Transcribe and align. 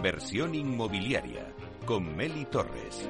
Inversión 0.00 0.54
inmobiliaria 0.54 1.46
con 1.84 2.16
Meli 2.16 2.46
Torres. 2.46 3.06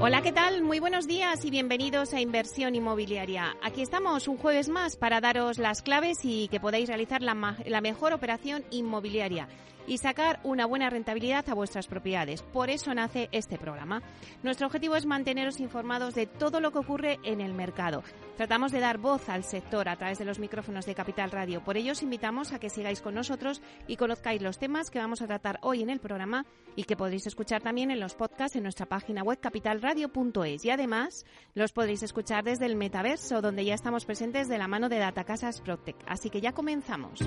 Hola, 0.00 0.22
¿qué 0.22 0.30
tal? 0.30 0.62
Muy 0.62 0.78
buenos 0.78 1.08
días 1.08 1.44
y 1.44 1.50
bienvenidos 1.50 2.14
a 2.14 2.20
Inversión 2.20 2.76
Inmobiliaria. 2.76 3.56
Aquí 3.60 3.82
estamos 3.82 4.28
un 4.28 4.36
jueves 4.36 4.68
más 4.68 4.94
para 4.94 5.20
daros 5.20 5.58
las 5.58 5.82
claves 5.82 6.18
y 6.22 6.46
que 6.46 6.60
podáis 6.60 6.86
realizar 6.86 7.22
la, 7.22 7.34
mejor 7.80 8.12
operación 8.12 8.62
inmobiliaria 8.70 9.48
y 9.86 9.98
sacar 9.98 10.40
una 10.44 10.66
buena 10.66 10.90
rentabilidad 10.90 11.48
a 11.48 11.54
vuestras 11.54 11.86
propiedades. 11.86 12.42
Por 12.42 12.70
eso 12.70 12.94
nace 12.94 13.28
este 13.32 13.58
programa. 13.58 14.02
Nuestro 14.42 14.66
objetivo 14.66 14.96
es 14.96 15.06
manteneros 15.06 15.60
informados 15.60 16.14
de 16.14 16.26
todo 16.26 16.60
lo 16.60 16.70
que 16.70 16.78
ocurre 16.78 17.18
en 17.24 17.40
el 17.40 17.54
mercado. 17.54 18.02
Tratamos 18.36 18.72
de 18.72 18.80
dar 18.80 18.98
voz 18.98 19.28
al 19.28 19.44
sector 19.44 19.88
a 19.88 19.96
través 19.96 20.18
de 20.18 20.24
los 20.24 20.38
micrófonos 20.38 20.86
de 20.86 20.94
Capital 20.94 21.30
Radio. 21.30 21.62
Por 21.62 21.76
ello 21.76 21.92
os 21.92 22.02
invitamos 22.02 22.52
a 22.52 22.58
que 22.58 22.70
sigáis 22.70 23.00
con 23.00 23.14
nosotros 23.14 23.62
y 23.86 23.96
conozcáis 23.96 24.42
los 24.42 24.58
temas 24.58 24.90
que 24.90 24.98
vamos 24.98 25.22
a 25.22 25.26
tratar 25.26 25.58
hoy 25.62 25.82
en 25.82 25.90
el 25.90 26.00
programa 26.00 26.46
y 26.74 26.84
que 26.84 26.96
podréis 26.96 27.26
escuchar 27.26 27.62
también 27.62 27.90
en 27.90 28.00
los 28.00 28.14
podcasts 28.14 28.56
en 28.56 28.62
nuestra 28.62 28.86
página 28.86 29.22
web 29.22 29.38
capitalradio.es. 29.38 30.64
Y 30.64 30.70
además 30.70 31.24
los 31.54 31.72
podréis 31.72 32.02
escuchar 32.02 32.44
desde 32.44 32.66
el 32.66 32.76
metaverso, 32.76 33.42
donde 33.42 33.64
ya 33.64 33.74
estamos 33.74 34.04
presentes 34.04 34.48
de 34.48 34.58
la 34.58 34.68
mano 34.68 34.88
de 34.88 34.98
Datacasas 34.98 35.60
Protec. 35.60 35.96
Así 36.06 36.30
que 36.30 36.40
ya 36.40 36.52
comenzamos. 36.52 37.20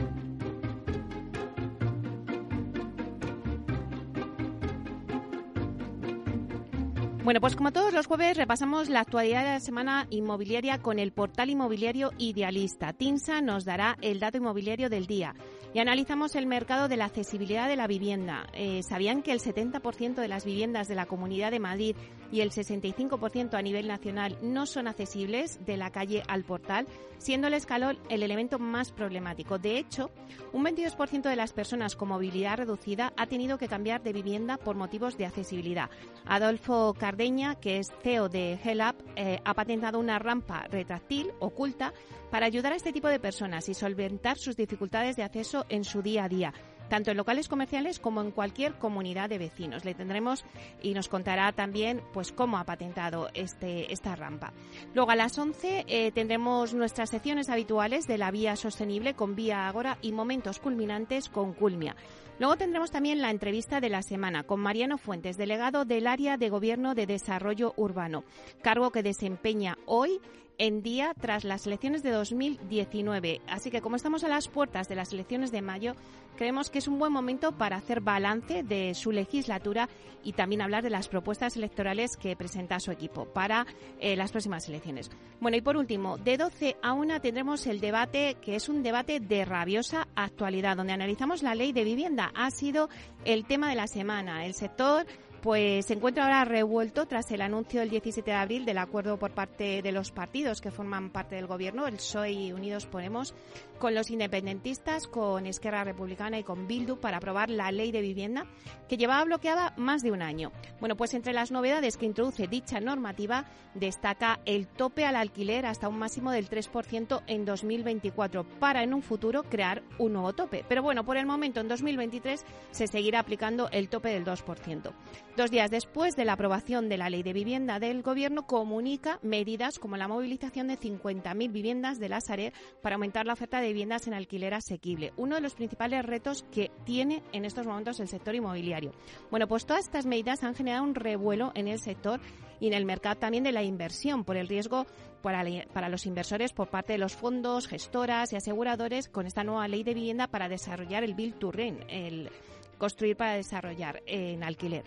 Bueno, 7.25 7.41
pues 7.41 7.55
como 7.55 7.73
todos 7.73 7.91
los 7.91 8.05
jueves 8.05 8.37
repasamos 8.37 8.87
la 8.87 8.99
actualidad 8.99 9.43
de 9.43 9.49
la 9.53 9.59
semana 9.59 10.05
inmobiliaria 10.11 10.83
con 10.83 10.99
el 10.99 11.11
portal 11.11 11.49
inmobiliario 11.49 12.11
Idealista. 12.19 12.93
TINSA 12.93 13.41
nos 13.41 13.65
dará 13.65 13.97
el 14.01 14.19
dato 14.19 14.37
inmobiliario 14.37 14.91
del 14.91 15.07
día 15.07 15.33
y 15.75 15.79
analizamos 15.79 16.35
el 16.35 16.45
mercado 16.45 16.87
de 16.87 16.95
la 16.95 17.03
accesibilidad 17.03 17.67
de 17.67 17.75
la 17.75 17.85
vivienda. 17.85 18.47
Eh, 18.53 18.81
¿Sabían 18.81 19.21
que 19.21 19.33
el 19.33 19.41
70% 19.41 20.15
de 20.15 20.29
las 20.29 20.45
viviendas 20.45 20.87
de 20.87 20.95
la 20.95 21.05
Comunidad 21.05 21.51
de 21.51 21.59
Madrid 21.59 21.97
y 22.31 22.39
el 22.39 22.51
65% 22.51 23.55
a 23.55 23.61
nivel 23.61 23.85
nacional 23.85 24.37
no 24.41 24.67
son 24.67 24.87
accesibles 24.87 25.59
de 25.65 25.75
la 25.75 25.89
calle 25.89 26.23
al 26.29 26.45
portal, 26.45 26.87
siendo 27.17 27.47
el 27.47 27.55
escalón 27.55 27.99
el 28.07 28.23
elemento 28.23 28.57
más 28.57 28.93
problemático? 28.93 29.57
De 29.57 29.77
hecho, 29.77 30.11
un 30.53 30.63
22% 30.63 31.23
de 31.23 31.35
las 31.35 31.51
personas 31.51 31.97
con 31.97 32.07
movilidad 32.07 32.55
reducida 32.55 33.11
ha 33.17 33.27
tenido 33.27 33.57
que 33.57 33.67
cambiar 33.67 34.01
de 34.01 34.13
vivienda 34.13 34.55
por 34.55 34.77
motivos 34.77 35.17
de 35.17 35.25
accesibilidad. 35.25 35.89
Adolfo 36.25 36.93
Cardeña, 36.97 37.55
que 37.55 37.79
es 37.79 37.91
CEO 38.01 38.29
de 38.29 38.57
HELAP, 38.63 38.95
eh, 39.17 39.41
ha 39.43 39.53
patentado 39.53 39.99
una 39.99 40.19
rampa 40.19 40.67
retráctil 40.69 41.33
oculta 41.39 41.91
para 42.31 42.47
ayudar 42.47 42.73
a 42.73 42.75
este 42.75 42.91
tipo 42.91 43.07
de 43.07 43.19
personas 43.19 43.69
y 43.69 43.73
solventar 43.73 44.37
sus 44.37 44.57
dificultades 44.57 45.15
de 45.15 45.23
acceso 45.23 45.64
en 45.69 45.83
su 45.83 46.01
día 46.01 46.25
a 46.25 46.29
día 46.29 46.53
tanto 46.89 47.11
en 47.11 47.17
locales 47.17 47.47
comerciales 47.47 47.99
como 47.99 48.21
en 48.21 48.31
cualquier 48.31 48.75
comunidad 48.75 49.29
de 49.29 49.37
vecinos. 49.37 49.85
Le 49.85 49.93
tendremos 49.93 50.45
y 50.81 50.93
nos 50.93 51.09
contará 51.09 51.51
también 51.51 52.01
pues 52.13 52.31
cómo 52.31 52.57
ha 52.57 52.63
patentado 52.63 53.29
este, 53.33 53.91
esta 53.91 54.15
rampa. 54.15 54.53
Luego 54.93 55.11
a 55.11 55.15
las 55.15 55.37
11 55.37 55.85
eh, 55.87 56.11
tendremos 56.11 56.73
nuestras 56.73 57.09
secciones 57.09 57.49
habituales 57.49 58.07
de 58.07 58.17
la 58.17 58.31
vía 58.31 58.55
sostenible 58.55 59.13
con 59.13 59.35
Vía 59.35 59.67
Agora 59.67 59.97
y 60.01 60.11
momentos 60.11 60.59
culminantes 60.59 61.29
con 61.29 61.53
Culmia. 61.53 61.95
Luego 62.37 62.57
tendremos 62.57 62.91
también 62.91 63.21
la 63.21 63.31
entrevista 63.31 63.79
de 63.79 63.89
la 63.89 64.01
semana 64.01 64.43
con 64.43 64.59
Mariano 64.59 64.97
Fuentes, 64.97 65.37
delegado 65.37 65.85
del 65.85 66.05
área 66.05 66.35
de 66.35 66.49
Gobierno 66.49 66.93
de 66.93 67.05
Desarrollo 67.05 67.73
Urbano, 67.77 68.25
cargo 68.61 68.91
que 68.91 69.03
desempeña 69.03 69.77
hoy 69.85 70.19
en 70.57 70.81
día 70.81 71.13
tras 71.19 71.43
las 71.43 71.65
elecciones 71.67 72.03
de 72.03 72.11
2019. 72.11 73.41
Así 73.47 73.71
que 73.71 73.81
como 73.81 73.95
estamos 73.95 74.23
a 74.23 74.27
las 74.27 74.47
puertas 74.47 74.87
de 74.87 74.95
las 74.95 75.13
elecciones 75.13 75.51
de 75.51 75.61
mayo, 75.61 75.95
creemos 76.37 76.69
que 76.69 76.79
es 76.79 76.87
un 76.87 76.99
buen 76.99 77.11
momento 77.11 77.51
para 77.53 77.77
hacer 77.77 78.01
balance 78.01 78.63
de 78.63 78.93
su 78.93 79.11
legislatura 79.11 79.89
y 80.23 80.33
también 80.33 80.61
hablar 80.61 80.83
de 80.83 80.89
las 80.89 81.07
propuestas 81.07 81.55
electorales 81.55 82.17
que 82.17 82.35
presenta 82.35 82.79
su 82.79 82.91
equipo 82.91 83.25
para 83.25 83.65
eh, 83.99 84.15
las 84.15 84.31
próximas 84.31 84.67
elecciones. 84.67 85.11
Bueno, 85.39 85.57
y 85.57 85.61
por 85.61 85.77
último, 85.77 86.17
de 86.17 86.37
12 86.37 86.77
a 86.81 86.93
1 86.93 87.21
tendremos 87.21 87.67
el 87.67 87.79
debate 87.79 88.37
que 88.41 88.55
es 88.55 88.67
un 88.67 88.81
debate 88.81 89.19
de 89.19 89.45
rabiosa 89.45 90.07
actualidad, 90.15 90.77
donde 90.77 90.93
analizamos 90.93 91.43
la 91.43 91.55
ley 91.55 91.73
de 91.73 91.83
vivienda. 91.83 92.31
Ha 92.35 92.49
sido 92.49 92.89
el 93.23 93.45
tema 93.45 93.69
de 93.69 93.75
la 93.75 93.87
semana. 93.87 94.45
El 94.45 94.55
sector 94.55 95.05
pues 95.45 95.85
se 95.85 95.93
encuentra 95.93 96.23
ahora 96.23 96.43
revuelto 96.43 97.05
tras 97.05 97.29
el 97.29 97.39
anuncio 97.39 97.79
del 97.79 97.91
17 97.91 98.31
de 98.31 98.35
abril 98.35 98.65
del 98.65 98.79
acuerdo 98.79 99.19
por 99.19 99.29
parte 99.29 99.83
de 99.83 99.91
los 99.91 100.09
partidos 100.09 100.59
que 100.59 100.71
forman 100.71 101.11
parte 101.11 101.35
del 101.35 101.45
gobierno, 101.45 101.85
el 101.85 101.97
PSOE 101.97 102.51
Unidos 102.51 102.87
Podemos, 102.87 103.35
con 103.77 103.93
los 103.93 104.09
independentistas, 104.09 105.05
con 105.05 105.45
Esquerra 105.45 105.83
Republicana 105.83 106.39
y 106.39 106.43
con 106.43 106.65
Bildu 106.65 106.99
para 106.99 107.17
aprobar 107.17 107.51
la 107.51 107.71
ley 107.71 107.91
de 107.91 108.01
vivienda 108.01 108.47
que 108.89 108.97
llevaba 108.97 109.23
bloqueada 109.23 109.75
más 109.77 110.01
de 110.01 110.11
un 110.11 110.23
año. 110.23 110.51
Bueno, 110.79 110.97
pues 110.97 111.13
entre 111.13 111.31
las 111.31 111.51
novedades 111.51 111.97
que 111.97 112.07
introduce 112.07 112.47
dicha 112.47 112.79
normativa 112.79 113.45
destaca 113.75 114.39
el 114.45 114.65
tope 114.65 115.05
al 115.05 115.15
alquiler 115.15 115.67
hasta 115.67 115.89
un 115.89 115.99
máximo 115.99 116.31
del 116.31 116.49
3% 116.49 117.21
en 117.27 117.45
2024 117.45 118.45
para 118.59 118.81
en 118.81 118.95
un 118.95 119.03
futuro 119.03 119.43
crear 119.43 119.83
un 119.99 120.13
nuevo 120.13 120.33
tope. 120.33 120.65
Pero 120.67 120.81
bueno, 120.81 121.03
por 121.03 121.17
el 121.17 121.27
momento 121.27 121.59
en 121.59 121.67
2023 121.67 122.43
se 122.71 122.87
seguirá 122.87 123.19
aplicando 123.19 123.69
el 123.71 123.89
tope 123.89 124.09
del 124.09 124.25
2%. 124.25 124.91
Dos 125.35 125.51
días 125.51 125.69
después 125.69 126.15
de 126.15 126.23
la 126.23 126.31
aprobación 126.31 126.87
de 126.87 126.97
la 126.97 127.09
ley 127.09 127.21
de 127.21 127.33
vivienda 127.33 127.77
del 127.77 128.03
Gobierno, 128.03 128.47
comunica 128.47 129.19
medidas 129.21 129.79
como 129.79 129.97
la 129.97 130.07
movilización 130.07 130.69
de 130.69 130.79
50.000 130.79 131.51
viviendas 131.51 131.99
de 131.99 132.07
la 132.07 132.21
Sareb 132.21 132.53
para 132.81 132.95
aumentar 132.95 133.25
la 133.25 133.33
oferta 133.33 133.59
de 133.59 133.67
viviendas 133.67 134.07
en 134.07 134.13
alquiler 134.13 134.53
asequible, 134.53 135.11
uno 135.17 135.35
de 135.35 135.41
los 135.41 135.53
principales 135.53 136.05
retos 136.05 136.45
que 136.53 136.71
tiene 136.85 137.21
en 137.33 137.43
estos 137.43 137.67
momentos 137.67 137.99
el 137.99 138.07
sector 138.07 138.33
inmobiliario. 138.33 138.93
Bueno, 139.29 139.45
pues 139.49 139.65
todas 139.65 139.83
estas 139.83 140.05
medidas 140.05 140.41
han 140.45 140.55
generado 140.55 140.85
un 140.85 140.95
revuelo 140.95 141.51
en 141.53 141.67
el 141.67 141.79
sector 141.79 142.21
y 142.61 142.67
en 142.67 142.73
el 142.73 142.85
mercado 142.85 143.17
también 143.17 143.43
de 143.43 143.51
la 143.51 143.63
inversión 143.63 144.23
por 144.23 144.37
el 144.37 144.47
riesgo 144.47 144.85
para, 145.21 145.43
para, 145.73 145.89
los 145.89 146.05
inversores 146.05 146.53
por 146.53 146.69
parte 146.69 146.93
de 146.93 146.99
los 146.99 147.13
fondos, 147.13 147.67
gestoras 147.67 148.31
y 148.31 148.37
aseguradores 148.37 149.09
con 149.09 149.27
esta 149.27 149.43
nueva 149.43 149.67
ley 149.67 149.83
de 149.83 149.95
vivienda 149.95 150.27
para 150.27 150.47
desarrollar 150.47 151.03
el 151.03 151.13
Build 151.13 151.39
to 151.39 151.51
Rent, 151.51 151.81
el 151.89 152.29
construir 152.77 153.17
para 153.17 153.33
desarrollar 153.33 154.01
en 154.05 154.41
alquiler 154.41 154.85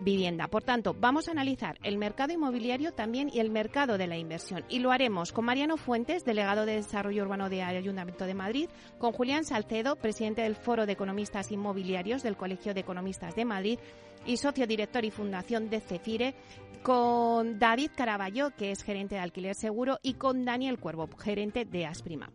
vivienda. 0.00 0.48
Por 0.48 0.62
tanto, 0.62 0.94
vamos 0.98 1.28
a 1.28 1.32
analizar 1.32 1.78
el 1.82 1.98
mercado 1.98 2.32
inmobiliario 2.32 2.92
también 2.92 3.30
y 3.32 3.40
el 3.40 3.50
mercado 3.50 3.98
de 3.98 4.06
la 4.06 4.16
inversión. 4.16 4.64
Y 4.68 4.78
lo 4.80 4.92
haremos 4.92 5.32
con 5.32 5.44
Mariano 5.44 5.76
Fuentes, 5.76 6.24
delegado 6.24 6.66
de 6.66 6.76
Desarrollo 6.76 7.22
Urbano 7.22 7.48
del 7.48 7.60
Ayuntamiento 7.62 8.26
de 8.26 8.34
Madrid, 8.34 8.68
con 8.98 9.12
Julián 9.12 9.44
Salcedo, 9.44 9.96
presidente 9.96 10.42
del 10.42 10.56
Foro 10.56 10.86
de 10.86 10.92
Economistas 10.92 11.52
Inmobiliarios 11.52 12.22
del 12.22 12.36
Colegio 12.36 12.74
de 12.74 12.80
Economistas 12.80 13.34
de 13.34 13.44
Madrid 13.44 13.78
y 14.26 14.36
socio 14.36 14.66
director 14.66 15.04
y 15.04 15.10
fundación 15.10 15.70
de 15.70 15.80
Cefire, 15.80 16.34
con 16.82 17.58
David 17.58 17.90
Caraballo, 17.96 18.50
que 18.56 18.70
es 18.70 18.82
gerente 18.82 19.16
de 19.16 19.20
Alquiler 19.20 19.54
Seguro, 19.54 19.98
y 20.02 20.14
con 20.14 20.44
Daniel 20.44 20.78
Cuervo, 20.78 21.08
gerente 21.18 21.64
de 21.64 21.86
Asprima. 21.86 22.30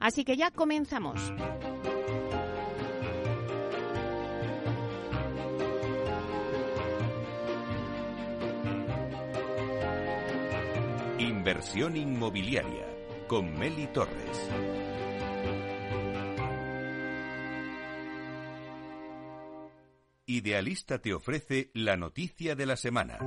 Así 0.00 0.24
que 0.24 0.36
ya 0.36 0.50
comenzamos. 0.50 1.32
Inversión 11.26 11.96
inmobiliaria 11.96 12.86
con 13.26 13.58
Meli 13.58 13.88
Torres. 13.88 14.48
Idealista 20.26 21.00
te 21.00 21.12
ofrece 21.12 21.72
la 21.74 21.96
noticia 21.96 22.54
de 22.54 22.66
la 22.66 22.76
semana. 22.76 23.18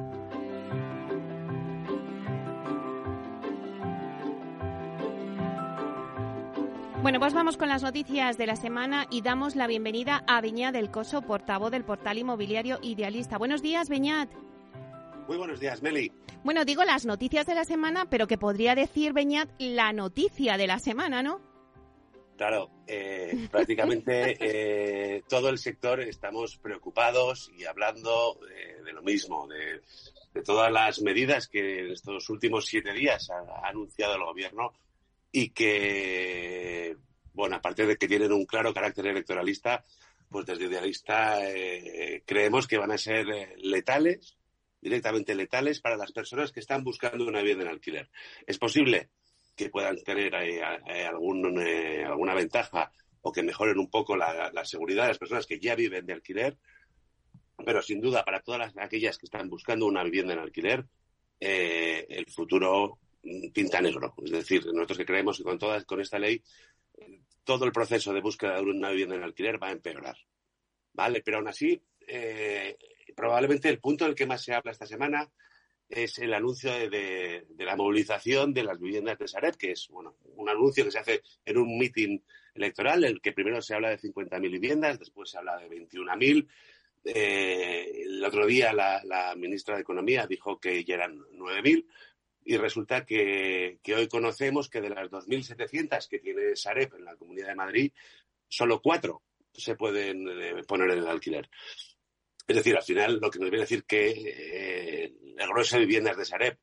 Bueno, 7.01 7.19
pues 7.19 7.33
vamos 7.33 7.57
con 7.57 7.67
las 7.67 7.83
noticias 7.83 8.37
de 8.37 8.47
la 8.47 8.55
semana 8.55 9.07
y 9.09 9.21
damos 9.23 9.57
la 9.57 9.67
bienvenida 9.67 10.23
a 10.25 10.39
Beñat 10.39 10.73
del 10.73 10.89
Coso, 10.89 11.21
portavoz 11.21 11.71
del 11.71 11.83
portal 11.83 12.17
inmobiliario 12.17 12.79
Idealista. 12.81 13.37
Buenos 13.37 13.61
días, 13.61 13.89
Beñat. 13.89 14.29
Muy 15.27 15.35
buenos 15.35 15.59
días, 15.59 15.81
Meli. 15.81 16.13
Bueno, 16.43 16.63
digo 16.63 16.85
las 16.85 17.05
noticias 17.05 17.45
de 17.45 17.53
la 17.53 17.65
semana, 17.65 18.09
pero 18.09 18.25
que 18.25 18.37
podría 18.37 18.73
decir, 18.73 19.11
Beñat, 19.11 19.49
la 19.59 19.91
noticia 19.91 20.57
de 20.57 20.67
la 20.67 20.79
semana, 20.79 21.21
¿no? 21.21 21.41
Claro, 22.37 22.71
eh, 22.87 23.47
prácticamente 23.51 24.37
eh, 24.39 25.23
todo 25.27 25.49
el 25.49 25.57
sector 25.57 25.99
estamos 25.99 26.57
preocupados 26.57 27.51
y 27.57 27.65
hablando 27.65 28.39
eh, 28.49 28.81
de 28.81 28.93
lo 28.93 29.01
mismo, 29.01 29.45
de, 29.47 29.81
todas 30.45 30.71
las 30.71 31.01
medidas 31.01 31.49
que 31.49 31.79
en 31.79 31.91
estos 31.91 32.29
últimos 32.29 32.65
siete 32.65 32.93
días 32.93 33.29
ha, 33.29 33.67
anunciado 33.67 34.15
el 34.15 34.23
gobierno 34.23 34.71
y 35.33 35.49
que, 35.49 36.95
bueno, 37.33 37.57
aparte 37.57 37.85
de 37.85 37.97
que 37.97 38.07
tienen 38.07 38.31
un 38.31 38.45
claro 38.45 38.73
carácter 38.73 39.07
electoralista, 39.07 39.83
pues 40.29 40.45
desde 40.45 40.67
Idealista 40.67 41.39
creemos 42.25 42.67
que 42.67 42.77
van 42.77 42.91
a 42.91 42.97
ser 42.97 43.25
letales 43.57 44.38
directamente 44.81 45.35
letales 45.35 45.81
para 45.81 45.97
las 45.97 46.11
personas 46.11 46.51
que 46.51 46.59
están 46.59 46.83
buscando 46.83 47.25
una 47.27 47.39
vivienda 47.39 47.65
en 47.65 47.71
alquiler. 47.71 48.09
¿Es 48.47 48.57
posible? 48.57 49.09
que 49.59 49.69
puedan 49.69 50.01
tener 50.03 50.33
algún, 50.33 51.59
alguna 52.07 52.33
ventaja 52.33 52.93
o 53.21 53.33
que 53.33 53.43
mejoren 53.43 53.77
un 53.77 53.89
poco 53.89 54.15
la, 54.15 54.63
seguridad 54.63 55.03
de 55.03 55.09
las 55.09 55.17
personas 55.17 55.45
que 55.45 55.59
ya 55.59 55.75
viven 55.75 56.05
de 56.05 56.13
alquiler, 56.13 56.57
pero 57.65 57.81
sin 57.81 57.99
duda 57.99 58.23
para 58.23 58.39
todas 58.39 58.73
aquellas 58.77 59.17
que 59.17 59.25
están 59.25 59.49
buscando 59.49 59.85
una 59.85 60.01
vivienda 60.05 60.31
en 60.31 60.39
alquiler, 60.39 60.85
el 61.41 62.25
futuro 62.27 62.99
mm, 63.21 63.49
pinta 63.49 63.81
negro. 63.81 64.13
Es 64.23 64.31
decir, 64.31 64.65
nosotros 64.67 64.99
que 64.99 65.05
creemos 65.05 65.37
que 65.37 65.43
con, 65.43 65.59
toda, 65.59 65.83
con 65.83 65.99
esta 65.99 66.19
ley 66.19 66.41
todo 67.43 67.65
el 67.65 67.73
proceso 67.73 68.13
de 68.13 68.21
búsqueda 68.21 68.55
de 68.55 68.61
una 68.61 68.91
vivienda 68.91 69.15
en 69.15 69.23
alquiler 69.23 69.61
va 69.61 69.67
a 69.67 69.73
empeorar. 69.73 70.15
¿Vale? 70.93 71.21
Pero 71.21 71.37
aún 71.37 71.49
así, 71.49 71.81
eh, 72.07 72.77
probablemente 73.19 73.67
el 73.67 73.79
punto 73.79 74.05
del 74.05 74.15
que 74.15 74.25
más 74.25 74.41
se 74.41 74.53
habla 74.53 74.71
esta 74.71 74.85
semana 74.85 75.29
es 75.89 76.19
el 76.19 76.33
anuncio 76.33 76.71
de, 76.71 77.45
la 77.57 77.75
movilización 77.75 78.53
de 78.53 78.63
las 78.63 78.79
viviendas 78.79 79.19
de 79.19 79.27
Sareb, 79.27 79.57
que 79.57 79.71
es 79.71 79.89
bueno, 79.89 80.15
un 80.35 80.47
anuncio 80.47 80.85
que 80.85 80.91
se 80.91 80.99
hace 80.99 81.21
en 81.43 81.57
un 81.57 81.77
mitin 81.77 82.23
electoral, 82.53 83.03
en 83.03 83.11
el 83.11 83.21
que 83.21 83.33
primero 83.33 83.61
se 83.61 83.75
habla 83.75 83.89
de 83.89 83.99
50.000 83.99 84.39
viviendas, 84.49 84.99
después 84.99 85.31
se 85.31 85.37
habla 85.37 85.57
de 85.57 85.69
21.000. 85.69 86.47
Eh, 87.03 88.03
el 88.05 88.23
otro 88.23 88.45
día 88.45 88.71
la, 88.71 89.33
ministra 89.35 89.75
de 89.75 89.81
Economía 89.81 90.25
dijo 90.25 90.57
que 90.57 90.85
ya 90.85 90.95
eran 90.95 91.19
9.000 91.33 91.85
y 92.45 92.55
resulta 92.55 93.05
que, 93.05 93.79
hoy 93.97 94.07
conocemos 94.07 94.69
que 94.69 94.79
de 94.79 94.91
las 94.91 95.11
2.700 95.11 96.07
que 96.07 96.19
tiene 96.19 96.55
Sareb 96.55 96.95
en 96.95 97.03
la 97.03 97.17
Comunidad 97.17 97.49
de 97.49 97.55
Madrid, 97.55 97.91
solo 98.47 98.81
cuatro 98.81 99.23
se 99.51 99.75
pueden 99.75 100.25
eh, 100.29 100.63
poner 100.65 100.91
en 100.91 100.99
el 100.99 101.07
alquiler. 101.07 101.49
Es 102.49 102.55
decir, 102.55 102.75
al 102.75 102.81
final 102.81 103.19
lo 103.21 103.29
que 103.29 103.37
nos 103.37 103.51
viene 103.51 103.61
a 103.61 103.67
decir 103.67 103.83
que 103.83 104.09
eh, 104.09 105.13
el 105.37 105.47
grueso 105.49 105.75
de 105.75 105.85
viviendas 105.85 106.17
de 106.17 106.25
Sareb 106.25 106.57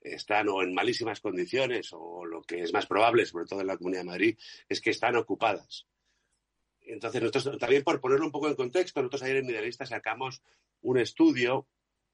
están 0.00 0.48
o 0.48 0.62
en 0.62 0.72
malísimas 0.72 1.20
condiciones 1.20 1.90
o 1.92 2.24
lo 2.24 2.40
que 2.40 2.62
es 2.62 2.72
más 2.72 2.86
probable, 2.86 3.26
sobre 3.26 3.44
todo 3.44 3.60
en 3.60 3.66
la 3.66 3.76
Comunidad 3.76 4.00
de 4.00 4.06
Madrid, 4.06 4.38
es 4.66 4.80
que 4.80 4.88
están 4.88 5.14
ocupadas. 5.14 5.86
Entonces, 6.80 7.20
nosotros 7.20 7.58
también 7.58 7.84
por 7.84 8.00
ponerlo 8.00 8.24
un 8.24 8.32
poco 8.32 8.48
en 8.48 8.54
contexto, 8.54 9.02
nosotros 9.02 9.24
ayer 9.24 9.36
en 9.36 9.50
Idealista 9.50 9.84
sacamos 9.84 10.40
un 10.80 10.98
estudio 10.98 11.68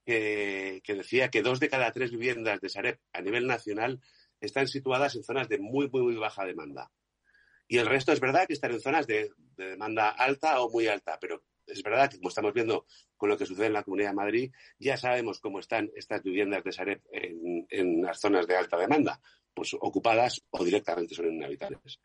que, 0.04 0.82
decía 0.84 1.28
que 1.28 1.42
dos 1.42 1.60
de 1.60 1.68
cada 1.68 1.92
tres 1.92 2.10
viviendas 2.10 2.60
de 2.60 2.70
Sareb 2.70 2.98
a 3.12 3.20
nivel 3.20 3.46
nacional 3.46 4.00
están 4.40 4.66
situadas 4.66 5.14
en 5.14 5.22
zonas 5.22 5.48
de 5.48 5.58
muy, 5.58 5.88
muy, 5.88 6.02
muy 6.02 6.16
baja 6.16 6.44
demanda. 6.44 6.90
Y 7.68 7.78
el 7.78 7.86
resto 7.86 8.10
es 8.10 8.18
verdad 8.18 8.48
que 8.48 8.54
están 8.54 8.72
en 8.72 8.80
zonas 8.80 9.06
de, 9.06 9.30
demanda 9.56 10.08
alta 10.08 10.60
o 10.60 10.70
muy 10.70 10.88
alta, 10.88 11.18
pero 11.20 11.44
es 11.72 11.82
verdad 11.82 12.10
que 12.10 12.18
como 12.18 12.28
estamos 12.28 12.52
viendo 12.52 12.86
con 13.16 13.28
lo 13.28 13.36
que 13.36 13.46
sucede 13.46 13.66
en 13.66 13.72
la 13.72 13.82
Comunidad 13.82 14.10
de 14.10 14.16
Madrid, 14.16 14.52
ya 14.78 14.96
sabemos 14.96 15.40
cómo 15.40 15.58
están 15.58 15.90
estas 15.94 16.22
viviendas 16.22 16.62
de 16.62 16.72
Sareb 16.72 17.02
en, 17.10 18.02
las 18.02 18.20
zonas 18.20 18.46
de 18.46 18.56
alta 18.56 18.76
demanda, 18.76 19.20
pues 19.54 19.74
ocupadas 19.74 20.42
o 20.50 20.64
directamente 20.64 21.14
son 21.14 21.32
inhabitables. 21.32 22.00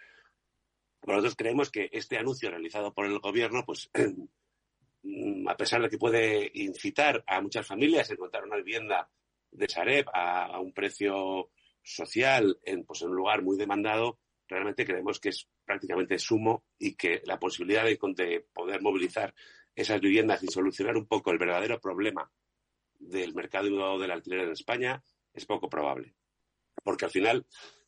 Nosotros 1.05 1.35
creemos 1.35 1.69
que 1.71 1.89
este 1.91 2.17
anuncio 2.17 2.49
realizado 2.49 2.93
por 2.93 3.05
el 3.05 3.19
gobierno, 3.19 3.63
pues 3.65 3.89
a 5.47 5.57
pesar 5.57 5.81
de 5.81 5.89
que 5.89 5.97
puede 5.97 6.51
incitar 6.53 7.23
a 7.27 7.41
muchas 7.41 7.65
familias 7.65 8.09
a 8.09 8.13
encontrar 8.13 8.43
una 8.43 8.57
vivienda 8.57 9.09
de 9.51 9.69
Sareb 9.69 10.07
a, 10.13 10.59
un 10.59 10.73
precio 10.73 11.51
social 11.81 12.59
en, 12.63 12.83
pues, 12.83 13.01
en 13.01 13.09
un 13.09 13.15
lugar 13.15 13.41
muy 13.41 13.57
demandado, 13.57 14.19
realmente 14.47 14.85
creemos 14.85 15.19
que 15.19 15.29
es 15.29 15.47
prácticamente 15.65 16.17
sumo 16.17 16.63
y 16.79 16.95
que 16.95 17.21
la 17.25 17.39
posibilidad 17.39 17.83
de, 17.83 18.45
poder 18.53 18.81
movilizar 18.81 19.33
esas 19.77 20.01
viviendas 20.01 20.43
y 20.43 20.47
solucionar 20.47 20.97
un 20.97 21.05
poco 21.05 21.31
el 21.31 21.37
verdadero 21.37 21.79
problema 21.79 22.29
del 22.99 23.35
mercado 23.35 23.99
del 23.99 24.11
alquiler 24.11 24.41
en 24.41 24.51
España 24.51 25.03
es 25.31 25.45
poco 25.45 25.69
probable. 25.69 26.15
Porque 26.83 27.05
al 27.05 27.11
final, 27.11 27.45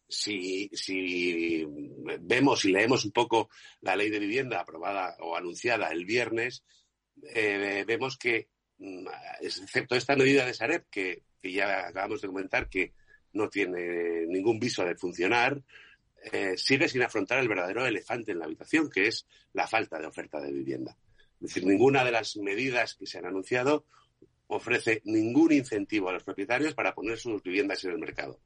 si, 0.07 0.69
si 0.71 1.65
vemos 2.21 2.63
y 2.65 2.71
leemos 2.71 3.05
un 3.05 3.11
poco 3.11 3.49
la 3.81 3.95
ley 3.95 4.11
de 4.11 4.19
vivienda 4.19 4.59
aprobada 4.59 5.17
o 5.21 5.35
anunciada 5.35 5.89
el 5.89 6.05
viernes, 6.05 6.63
eh, 7.33 7.83
vemos 7.87 8.19
que, 8.19 8.49
mm, 8.77 9.07
excepto 9.41 9.95
esta 9.95 10.15
medida 10.15 10.45
de 10.45 10.53
Sareb, 10.53 10.85
que, 10.91 11.23
ya 11.41 11.87
acabamos 11.87 12.21
de 12.21 12.27
comentar 12.27 12.69
que 12.69 12.93
no 13.33 13.49
tiene 13.49 14.27
ningún 14.27 14.59
viso 14.59 14.85
de 14.85 14.95
funcionar, 14.95 15.59
eh, 16.31 16.55
sigue 16.55 16.87
sin 16.87 17.01
afrontar 17.01 17.39
el 17.39 17.47
verdadero 17.47 17.87
elefante 17.87 18.31
en 18.31 18.39
la 18.39 18.45
habitación, 18.45 18.91
que 18.91 19.07
es 19.07 19.25
la 19.53 19.65
falta 19.67 19.97
de 19.97 20.05
oferta 20.05 20.39
de 20.39 20.51
vivienda. 20.51 20.95
Es 21.41 21.53
decir, 21.53 21.65
ninguna 21.65 22.03
de 22.03 22.11
las 22.11 22.35
medidas 22.37 22.95
que 22.95 23.05
se 23.05 23.17
han 23.17 23.25
anunciado 23.25 23.85
ofrece 24.47 25.01
ningún 25.05 25.51
incentivo 25.51 26.09
a 26.09 26.13
los 26.13 26.23
propietarios 26.23 26.73
para 26.73 26.93
poner 26.93 27.17
sus 27.17 27.41
viviendas 27.43 27.83
en 27.85 27.91
el 27.91 27.99
mercado. 27.99 28.39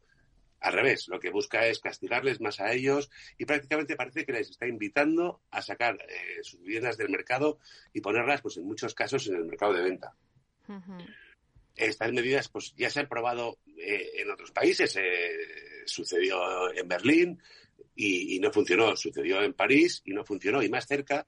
Al 0.59 0.73
revés, 0.73 1.07
lo 1.09 1.19
que 1.19 1.29
busca 1.29 1.67
es 1.67 1.79
castigarles 1.79 2.39
más 2.39 2.59
a 2.59 2.71
ellos 2.71 3.09
y 3.37 3.45
prácticamente 3.45 3.95
parece 3.95 4.25
que 4.25 4.31
les 4.31 4.49
está 4.49 4.67
invitando 4.67 5.41
a 5.51 5.61
sacar 5.61 5.97
eh, 6.07 6.41
sus 6.41 6.61
viviendas 6.61 6.97
del 6.97 7.09
mercado 7.09 7.59
y 7.93 7.99
ponerlas, 7.99 8.41
pues 8.41 8.57
en 8.57 8.65
muchos 8.65 8.93
casos, 8.93 9.27
en 9.27 9.35
el 9.35 9.45
mercado 9.45 9.73
de 9.73 9.83
venta. 9.83 10.15
Estas 11.75 12.13
medidas, 12.13 12.47
pues 12.47 12.73
ya 12.77 12.89
se 12.89 13.01
han 13.01 13.09
probado 13.09 13.59
eh, 13.77 14.11
en 14.15 14.31
otros 14.31 14.51
países. 14.51 14.95
Eh, 14.95 15.83
sucedió 15.85 16.73
en 16.73 16.87
Berlín 16.87 17.41
y, 17.95 18.39
no 18.39 18.51
funcionó. 18.51 18.95
Sucedió 18.95 19.41
en 19.41 19.53
París 19.53 20.01
y 20.05 20.13
no 20.13 20.23
funcionó. 20.23 20.63
Y 20.63 20.69
más 20.69 20.87
cerca 20.87 21.27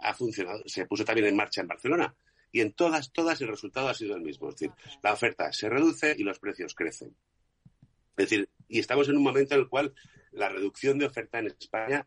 ha 0.00 0.14
funcionado. 0.14 0.62
Se 0.66 0.86
puso 0.86 1.04
también 1.04 1.26
en 1.26 1.36
marcha 1.36 1.60
en 1.60 1.68
Barcelona. 1.68 2.14
Y 2.50 2.60
en 2.60 2.72
todas, 2.72 3.12
todas 3.12 3.40
el 3.42 3.48
resultado 3.48 3.88
ha 3.88 3.94
sido 3.94 4.16
el 4.16 4.22
mismo. 4.22 4.48
Es 4.48 4.54
decir, 4.54 4.72
la 5.02 5.12
oferta 5.12 5.52
se 5.52 5.68
reduce 5.68 6.14
y 6.16 6.22
los 6.22 6.38
precios 6.38 6.74
crecen. 6.74 7.14
Es 8.16 8.30
decir, 8.30 8.48
y 8.68 8.78
estamos 8.78 9.08
en 9.08 9.16
un 9.16 9.22
momento 9.22 9.54
en 9.54 9.60
el 9.60 9.68
cual 9.68 9.94
la 10.32 10.48
reducción 10.48 10.98
de 10.98 11.06
oferta 11.06 11.38
en 11.38 11.46
España 11.46 12.06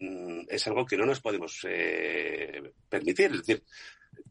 mm, 0.00 0.42
es 0.48 0.66
algo 0.66 0.86
que 0.86 0.96
no 0.96 1.04
nos 1.04 1.20
podemos 1.20 1.60
eh, 1.68 2.72
permitir. 2.88 3.32
Es 3.32 3.38
decir, 3.38 3.62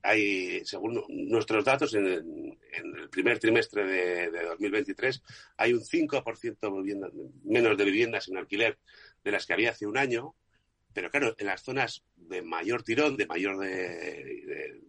hay, 0.04 0.66
según 0.66 1.04
nuestros 1.10 1.63
datos, 1.63 1.94
en, 1.94 2.06
el 2.06 3.10
primer 3.10 3.40
trimestre 3.40 3.86
de, 3.86 4.32
2023 4.32 5.22
hay 5.58 5.74
un 5.74 5.82
5% 5.82 7.32
menos 7.44 7.78
de 7.78 7.86
viviendas 7.86 8.28
en 8.28 8.38
alquiler 8.38 8.80
de 9.24 9.32
las 9.32 9.46
que 9.46 9.54
había 9.54 9.72
hace 9.72 9.86
un 9.86 9.98
año, 9.98 10.36
pero 10.93 11.10
claro, 11.10 11.36
en 11.38 11.48
las 11.48 11.63
zonas 11.63 12.03
de 12.15 12.41
mayor 12.41 12.83
tirón, 12.83 13.17
de 13.17 13.25
mayor 13.25 13.57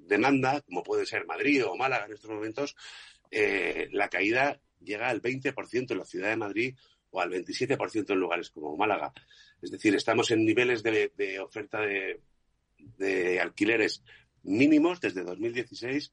demanda, 0.06 0.60
como 0.62 0.82
puede 0.82 1.06
ser 1.06 1.26
Madrid 1.26 1.64
o 1.64 1.76
Málaga 1.76 2.06
en 2.06 2.12
estos 2.12 2.30
momentos, 2.30 2.76
eh, 3.30 3.88
la 3.92 4.08
caída 4.08 4.60
llega 4.80 5.08
al 5.08 5.22
20% 5.22 5.90
en 5.90 5.98
la 5.98 6.04
ciudad 6.04 6.28
de 6.28 6.36
Madrid 6.36 6.76
o 7.10 7.20
al 7.20 7.30
27% 7.30 8.10
en 8.10 8.18
lugares 8.20 8.50
como 8.50 8.76
Málaga. 8.76 9.12
Es 9.60 9.70
decir, 9.70 9.94
estamos 9.94 10.30
en 10.30 10.44
niveles 10.44 10.82
de, 10.82 11.40
oferta 11.40 11.80
de, 11.80 13.40
alquileres 13.40 14.02
mínimos 14.42 15.00
desde 15.00 15.22
2016 15.22 16.12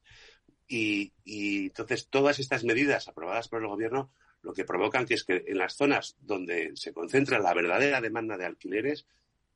y, 0.68 1.12
entonces 1.26 2.08
todas 2.08 2.38
estas 2.38 2.64
medidas 2.64 3.08
aprobadas 3.08 3.48
por 3.48 3.60
el 3.60 3.68
gobierno 3.68 4.12
lo 4.42 4.54
que 4.54 4.64
provocan 4.64 5.04
que 5.04 5.14
es 5.14 5.24
que 5.24 5.44
en 5.46 5.58
las 5.58 5.74
zonas 5.74 6.16
donde 6.20 6.72
se 6.74 6.94
concentra 6.94 7.38
la 7.38 7.52
verdadera 7.52 8.00
demanda 8.00 8.38
de 8.38 8.46
alquileres, 8.46 9.06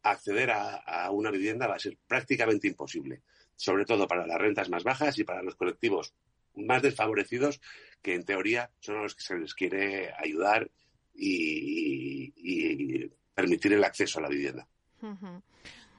acceder 0.05 0.51
a, 0.51 1.11
una 1.11 1.31
vivienda 1.31 1.67
va 1.67 1.77
a 1.77 1.81
ser 1.81 1.97
prácticamente 2.07 2.69
imposible, 2.69 3.23
sobre 3.57 3.85
todo 3.85 4.07
para 4.07 4.27
las 4.27 4.39
rentas 4.39 4.69
más 4.69 4.85
bajas 4.85 5.19
y 5.19 5.25
para 5.25 5.43
los 5.43 5.57
colectivos 5.57 6.15
más 6.55 6.83
desfavorecidos 6.83 7.61
que 8.03 8.15
en 8.15 8.25
teoría 8.25 8.71
son 8.81 8.99
a 8.99 9.03
los 9.03 9.15
que 9.15 9.23
se 9.23 9.37
les 9.37 9.55
quiere 9.55 10.13
ayudar 10.17 10.71
y, 11.15 13.11
permitir 13.35 13.73
el 13.73 13.83
acceso 13.83 14.21
a 14.21 14.23
la 14.23 14.29
vivienda. 14.29 14.69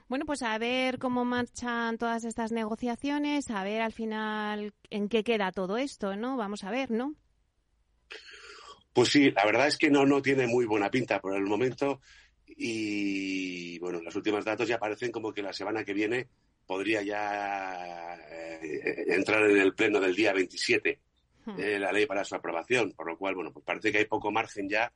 Bueno, 0.07 0.25
pues 0.25 0.41
a 0.41 0.57
ver 0.57 0.99
cómo 0.99 1.25
marchan 1.25 1.97
todas 1.97 2.23
estas 2.23 2.53
negociaciones, 2.53 3.49
a 3.49 3.63
ver 3.63 3.81
al 3.81 3.91
final 3.91 4.73
en 4.89 5.09
qué 5.09 5.23
queda 5.23 5.51
todo 5.51 5.77
esto, 5.77 6.15
¿no? 6.15 6.37
Vamos 6.37 6.63
a 6.63 6.71
ver, 6.71 6.91
¿no? 6.91 7.13
Pues 8.93 9.09
sí, 9.09 9.31
la 9.31 9.45
verdad 9.45 9.67
es 9.67 9.77
que 9.77 9.89
no, 9.89 10.05
no 10.05 10.21
tiene 10.21 10.47
muy 10.47 10.65
buena 10.65 10.89
pinta 10.89 11.19
por 11.19 11.35
el 11.35 11.43
momento 11.43 11.99
y 12.55 13.77
bueno, 13.79 14.01
los 14.01 14.15
últimos 14.15 14.45
datos 14.45 14.67
ya 14.67 14.79
parecen 14.79 15.11
como 15.11 15.33
que 15.33 15.41
la 15.41 15.53
semana 15.53 15.83
que 15.83 15.93
viene 15.93 16.27
podría 16.65 17.01
ya 17.01 18.15
eh, 18.31 19.05
entrar 19.07 19.49
en 19.49 19.57
el 19.57 19.73
pleno 19.73 19.99
del 19.99 20.15
día 20.15 20.33
27 20.33 20.99
hmm. 21.45 21.59
eh, 21.59 21.79
la 21.79 21.91
ley 21.91 22.05
para 22.05 22.23
su 22.23 22.35
aprobación, 22.35 22.91
por 22.93 23.07
lo 23.07 23.17
cual, 23.17 23.35
bueno, 23.35 23.51
pues 23.51 23.65
parece 23.65 23.91
que 23.91 23.99
hay 23.99 24.05
poco 24.05 24.31
margen 24.31 24.69
ya, 24.69 24.91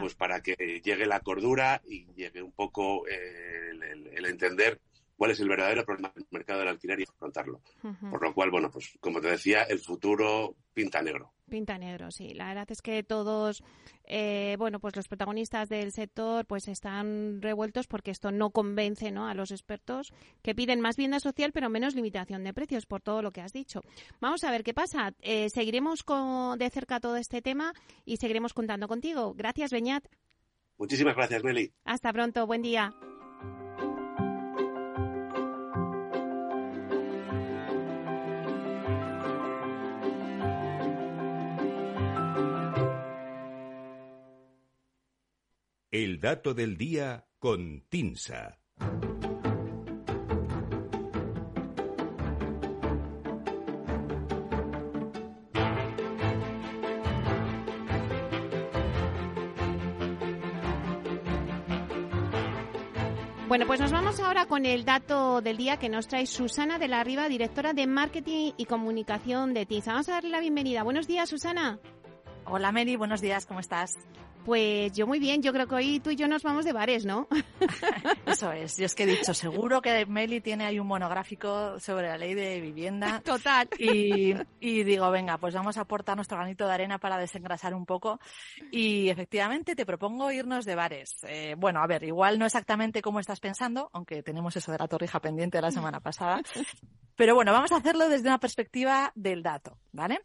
pues 0.00 0.14
para 0.14 0.42
que 0.42 0.80
llegue 0.84 1.06
la 1.06 1.20
cordura 1.20 1.80
y 1.86 2.06
llegue 2.14 2.42
un 2.42 2.52
poco 2.52 3.08
eh, 3.08 3.70
el, 4.12 4.26
entender 4.26 4.78
cuál 5.18 5.32
es 5.32 5.40
el 5.40 5.48
verdadero 5.48 5.84
problema 5.84 6.12
del 6.14 6.26
mercado 6.30 6.60
del 6.60 6.68
alquiler 6.68 7.00
y 7.00 7.02
afrontarlo. 7.02 7.60
Por 8.08 8.22
lo 8.22 8.32
cual, 8.32 8.50
bueno, 8.50 8.70
pues 8.70 8.96
como 9.00 9.20
te 9.20 9.28
decía, 9.28 9.64
el 9.64 9.80
futuro 9.80 10.54
pinta 10.72 11.02
negro. 11.02 11.32
Pinta 11.50 11.76
negro, 11.76 12.10
sí. 12.12 12.34
La 12.34 12.46
verdad 12.46 12.70
es 12.70 12.80
que 12.80 13.02
todos, 13.02 13.64
eh, 14.04 14.54
bueno, 14.58 14.78
pues 14.78 14.94
los 14.94 15.08
protagonistas 15.08 15.68
del 15.68 15.90
sector 15.90 16.46
pues 16.46 16.68
están 16.68 17.42
revueltos 17.42 17.88
porque 17.88 18.12
esto 18.12 18.30
no 18.30 18.50
convence 18.50 19.10
¿no? 19.10 19.26
a 19.26 19.34
los 19.34 19.50
expertos 19.50 20.12
que 20.40 20.54
piden 20.54 20.80
más 20.80 20.96
vivienda 20.96 21.18
social 21.18 21.50
pero 21.52 21.68
menos 21.68 21.96
limitación 21.96 22.44
de 22.44 22.54
precios 22.54 22.86
por 22.86 23.02
todo 23.02 23.20
lo 23.20 23.32
que 23.32 23.40
has 23.40 23.52
dicho. 23.52 23.80
Vamos 24.20 24.44
a 24.44 24.52
ver 24.52 24.62
qué 24.62 24.72
pasa. 24.72 25.14
Eh, 25.20 25.48
seguiremos 25.50 26.04
con, 26.04 26.58
de 26.58 26.70
cerca 26.70 27.00
todo 27.00 27.16
este 27.16 27.42
tema 27.42 27.72
y 28.04 28.18
seguiremos 28.18 28.54
contando 28.54 28.86
contigo. 28.86 29.34
Gracias, 29.34 29.72
Beñat. 29.72 30.06
Muchísimas 30.76 31.16
gracias, 31.16 31.42
Meli. 31.42 31.72
Hasta 31.84 32.12
pronto, 32.12 32.46
buen 32.46 32.62
día. 32.62 32.94
El 45.90 46.20
dato 46.20 46.52
del 46.52 46.76
día 46.76 47.24
con 47.38 47.80
Tinsa. 47.88 48.58
Bueno, 63.48 63.66
pues 63.66 63.80
nos 63.80 63.90
vamos 63.90 64.20
ahora 64.20 64.44
con 64.44 64.66
el 64.66 64.84
dato 64.84 65.40
del 65.40 65.56
día 65.56 65.78
que 65.78 65.88
nos 65.88 66.06
trae 66.06 66.26
Susana 66.26 66.78
de 66.78 66.88
la 66.88 67.02
Riva, 67.02 67.30
directora 67.30 67.72
de 67.72 67.86
Marketing 67.86 68.52
y 68.58 68.66
Comunicación 68.66 69.54
de 69.54 69.64
Tinsa. 69.64 69.92
Vamos 69.92 70.10
a 70.10 70.12
darle 70.12 70.28
la 70.28 70.40
bienvenida. 70.40 70.82
Buenos 70.82 71.06
días, 71.06 71.30
Susana. 71.30 71.80
Hola 72.44 72.72
Meli, 72.72 72.96
buenos 72.96 73.22
días, 73.22 73.46
¿cómo 73.46 73.60
estás? 73.60 73.94
Pues 74.48 74.94
yo 74.94 75.06
muy 75.06 75.18
bien, 75.18 75.42
yo 75.42 75.52
creo 75.52 75.68
que 75.68 75.74
hoy 75.74 76.00
tú 76.00 76.08
y 76.08 76.16
yo 76.16 76.26
nos 76.26 76.42
vamos 76.42 76.64
de 76.64 76.72
bares, 76.72 77.04
¿no? 77.04 77.28
Eso 78.26 78.50
es, 78.50 78.78
yo 78.78 78.86
es 78.86 78.94
que 78.94 79.02
he 79.02 79.06
dicho, 79.06 79.34
seguro 79.34 79.82
que 79.82 80.06
Meli 80.06 80.40
tiene 80.40 80.64
ahí 80.64 80.78
un 80.78 80.86
monográfico 80.86 81.78
sobre 81.78 82.08
la 82.08 82.16
ley 82.16 82.32
de 82.32 82.58
vivienda. 82.58 83.20
Total. 83.26 83.68
Y, 83.78 84.32
digo, 84.58 85.10
venga, 85.10 85.36
pues 85.36 85.52
vamos 85.52 85.76
a 85.76 85.82
aportar 85.82 86.16
nuestro 86.16 86.38
granito 86.38 86.66
de 86.66 86.72
arena 86.72 86.96
para 86.96 87.18
desengrasar 87.18 87.74
un 87.74 87.84
poco. 87.84 88.20
Y 88.70 89.10
efectivamente 89.10 89.76
te 89.76 89.84
propongo 89.84 90.32
irnos 90.32 90.64
de 90.64 90.74
bares. 90.74 91.18
Eh, 91.24 91.54
bueno, 91.58 91.82
a 91.82 91.86
ver, 91.86 92.04
igual 92.04 92.38
no 92.38 92.46
exactamente 92.46 93.02
como 93.02 93.20
estás 93.20 93.40
pensando, 93.40 93.90
aunque 93.92 94.22
tenemos 94.22 94.56
eso 94.56 94.72
de 94.72 94.78
la 94.78 94.88
torrija 94.88 95.20
pendiente 95.20 95.58
de 95.58 95.62
la 95.62 95.70
semana 95.70 96.00
pasada. 96.00 96.40
Pero 97.16 97.34
bueno, 97.34 97.52
vamos 97.52 97.70
a 97.72 97.76
hacerlo 97.76 98.08
desde 98.08 98.28
una 98.28 98.40
perspectiva 98.40 99.12
del 99.14 99.42
dato, 99.42 99.76
¿vale? 99.92 100.22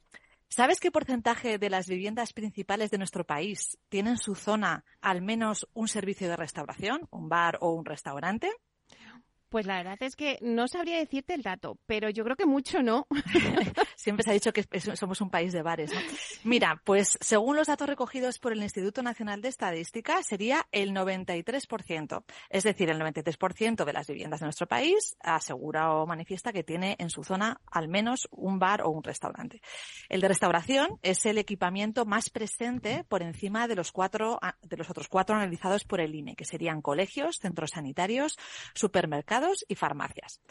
¿Sabes 0.56 0.80
qué 0.80 0.92
porcentaje 0.92 1.58
de 1.58 1.72
las 1.72 1.88
viviendas 1.88 2.32
principales 2.32 2.92
de 2.92 3.00
nuestro 3.00 3.26
país 3.26 3.80
tienen 3.90 4.20
su 4.20 4.36
zona 4.36 4.86
al 5.02 5.24
menos 5.24 5.68
un 5.74 5.88
servicio 5.88 6.30
de 6.30 6.36
restauración, 6.36 7.08
un 7.10 7.28
bar 7.28 7.58
o 7.60 7.72
un 7.72 7.86
restaurante? 7.86 8.52
Pues 9.54 9.68
la 9.68 9.78
verdad 9.78 10.02
es 10.02 10.16
que 10.16 10.40
no 10.42 10.68
sabría 10.68 10.98
decirte 10.98 11.36
el 11.36 11.44
dato, 11.44 11.78
pero 11.86 12.10
yo 12.10 12.24
creo 12.24 12.36
que 12.36 12.48
mucho 12.48 12.82
no. 12.82 13.06
Siempre 13.96 14.24
se 14.24 14.32
ha 14.32 14.34
dicho 14.34 14.52
que 14.52 14.66
somos 14.96 15.22
un 15.22 15.30
país 15.30 15.54
de 15.54 15.62
bares. 15.62 15.92
Mira, 16.44 16.82
pues 16.84 17.20
según 17.22 17.56
los 17.56 17.68
datos 17.68 17.88
recogidos 17.88 18.40
por 18.40 18.52
el 18.52 18.64
Instituto 18.64 19.04
Nacional 19.04 19.44
de 19.44 19.50
Estadística, 19.50 20.24
sería 20.24 20.66
el 20.72 20.92
93%. 20.92 22.24
Es 22.50 22.64
decir, 22.64 22.90
el 22.90 23.00
93% 23.00 23.86
de 23.86 23.94
las 23.94 24.08
viviendas 24.08 24.40
de 24.40 24.48
nuestro 24.48 24.66
país 24.66 25.16
asegura 25.20 25.94
o 25.94 26.08
manifiesta 26.08 26.52
que 26.52 26.64
tiene 26.64 26.96
en 26.98 27.12
su 27.12 27.24
zona 27.24 27.62
al 27.70 27.90
menos 27.90 28.28
un 28.32 28.58
bar 28.58 28.82
o 28.82 28.90
un 28.90 29.04
restaurante. 29.04 29.62
El 30.10 30.22
de 30.22 30.30
restauración 30.30 30.98
es 31.04 31.28
el 31.28 31.38
equipamiento 31.38 32.06
más 32.06 32.32
presente 32.32 33.04
por 33.08 33.22
encima 33.22 33.68
de 33.68 33.76
los 33.76 33.92
cuatro, 33.92 34.40
de 34.64 34.78
los 34.78 34.90
otros 34.90 35.10
cuatro 35.10 35.36
analizados 35.36 35.84
por 35.84 36.02
el 36.02 36.16
INE, 36.16 36.36
que 36.36 36.44
serían 36.44 36.82
colegios, 36.82 37.38
centros 37.38 37.70
sanitarios, 37.76 38.36
supermercados, 38.74 39.43
y 39.68 39.76
farmacias. 39.76 40.42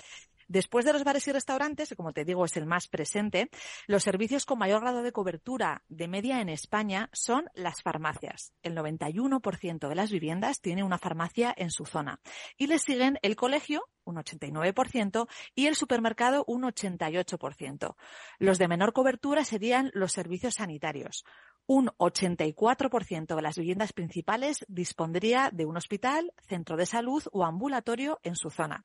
Después 0.52 0.84
de 0.84 0.92
los 0.92 1.02
bares 1.02 1.26
y 1.28 1.32
restaurantes, 1.32 1.88
que 1.88 1.96
como 1.96 2.12
te 2.12 2.26
digo 2.26 2.44
es 2.44 2.58
el 2.58 2.66
más 2.66 2.86
presente, 2.86 3.48
los 3.86 4.02
servicios 4.02 4.44
con 4.44 4.58
mayor 4.58 4.82
grado 4.82 5.02
de 5.02 5.10
cobertura 5.10 5.82
de 5.88 6.08
media 6.08 6.42
en 6.42 6.50
España 6.50 7.08
son 7.12 7.46
las 7.54 7.82
farmacias. 7.82 8.52
El 8.62 8.76
91% 8.76 9.88
de 9.88 9.94
las 9.94 10.10
viviendas 10.10 10.60
tiene 10.60 10.84
una 10.84 10.98
farmacia 10.98 11.54
en 11.56 11.70
su 11.70 11.86
zona. 11.86 12.20
Y 12.58 12.66
le 12.66 12.78
siguen 12.78 13.18
el 13.22 13.34
colegio, 13.34 13.88
un 14.04 14.16
89%, 14.16 15.26
y 15.54 15.68
el 15.68 15.74
supermercado, 15.74 16.44
un 16.46 16.64
88%. 16.64 17.96
Los 18.38 18.58
de 18.58 18.68
menor 18.68 18.92
cobertura 18.92 19.44
serían 19.44 19.90
los 19.94 20.12
servicios 20.12 20.56
sanitarios. 20.56 21.24
Un 21.66 21.88
84% 21.98 23.36
de 23.36 23.42
las 23.42 23.56
viviendas 23.56 23.92
principales 23.92 24.64
dispondría 24.68 25.50
de 25.52 25.64
un 25.64 25.76
hospital, 25.76 26.32
centro 26.46 26.76
de 26.76 26.86
salud 26.86 27.22
o 27.32 27.44
ambulatorio 27.44 28.20
en 28.22 28.36
su 28.36 28.50
zona. 28.50 28.84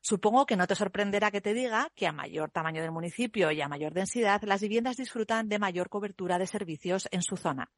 Supongo 0.00 0.46
que 0.46 0.56
no 0.56 0.68
te 0.68 0.76
sorprenderá 0.76 1.32
que 1.32 1.40
te 1.40 1.52
diga 1.52 1.90
que 1.96 2.06
a 2.06 2.12
mayor 2.12 2.50
tamaño 2.52 2.80
del 2.80 2.92
municipio 2.92 3.50
y 3.50 3.60
a 3.60 3.68
mayor 3.68 3.92
densidad, 3.92 4.40
las 4.44 4.60
viviendas 4.60 4.96
disfrutan 4.96 5.48
de 5.48 5.58
mayor 5.58 5.88
cobertura 5.88 6.38
de 6.38 6.46
servicios 6.46 7.08
en 7.10 7.22
su 7.22 7.36
zona. 7.36 7.70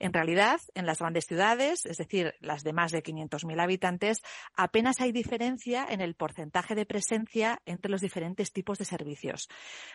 En 0.00 0.14
realidad, 0.14 0.62
en 0.74 0.86
las 0.86 0.98
grandes 0.98 1.26
ciudades, 1.26 1.84
es 1.84 1.98
decir, 1.98 2.34
las 2.40 2.64
de 2.64 2.72
más 2.72 2.90
de 2.90 3.02
500.000 3.02 3.62
habitantes, 3.62 4.22
apenas 4.56 4.98
hay 5.02 5.12
diferencia 5.12 5.86
en 5.86 6.00
el 6.00 6.14
porcentaje 6.14 6.74
de 6.74 6.86
presencia 6.86 7.60
entre 7.66 7.90
los 7.90 8.00
diferentes 8.00 8.50
tipos 8.50 8.78
de 8.78 8.86
servicios. 8.86 9.50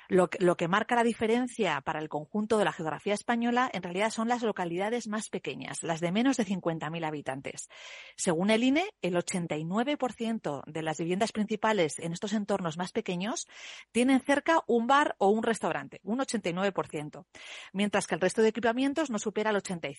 Lo 0.08 0.30
que, 0.30 0.68
marca 0.68 0.96
la 0.96 1.04
diferencia 1.04 1.82
para 1.82 2.00
el 2.00 2.08
conjunto 2.08 2.60
de 2.60 2.66
la 2.66 2.72
geografía 2.72 3.16
española, 3.16 3.68
en 3.74 3.82
realidad, 3.82 4.12
son 4.12 4.28
las 4.28 4.44
localidades 4.44 5.08
más 5.08 5.30
pequeñas, 5.30 5.82
las 5.82 6.02
de 6.02 6.12
menos 6.12 6.38
de 6.38 6.46
50.000 6.46 7.04
habitantes. 7.04 7.68
Según 8.16 8.52
el 8.52 8.64
INE, 8.64 8.86
el 9.02 9.16
89% 9.16 10.64
de 10.68 10.84
las 10.84 11.00
viviendas 11.00 11.32
principales 11.32 11.98
en 11.98 12.14
estos 12.14 12.34
entornos 12.34 12.78
más 12.78 12.92
pequeños 12.92 13.48
tienen 13.92 14.20
cerca 14.20 14.62
un 14.68 14.86
bar 14.86 15.16
o 15.18 15.30
un 15.30 15.42
restaurante, 15.42 16.00
un 16.04 16.20
89%, 16.20 17.26
mientras 17.74 18.06
que 18.06 18.14
el 18.14 18.22
resto 18.22 18.44
de 18.44 18.50
equipamientos 18.50 19.10
no 19.10 19.18
supera 19.18 19.50
el 19.50 19.58
85% 19.58 19.95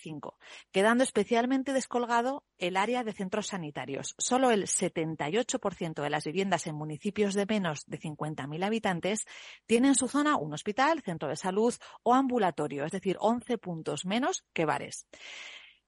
quedando 0.71 1.03
especialmente 1.03 1.73
descolgado 1.73 2.43
el 2.57 2.77
área 2.77 3.03
de 3.03 3.13
centros 3.13 3.47
sanitarios. 3.47 4.15
Solo 4.17 4.51
el 4.51 4.63
78% 4.63 6.01
de 6.01 6.09
las 6.09 6.25
viviendas 6.25 6.67
en 6.67 6.75
municipios 6.75 7.33
de 7.33 7.45
menos 7.45 7.83
de 7.87 7.99
50.000 7.99 8.63
habitantes 8.63 9.25
tienen 9.65 9.89
en 9.89 9.95
su 9.95 10.07
zona 10.07 10.37
un 10.37 10.53
hospital, 10.53 11.01
centro 11.01 11.29
de 11.29 11.35
salud 11.35 11.73
o 12.03 12.13
ambulatorio, 12.13 12.85
es 12.85 12.91
decir, 12.91 13.17
11 13.19 13.57
puntos 13.57 14.05
menos 14.05 14.43
que 14.53 14.65
bares. 14.65 15.07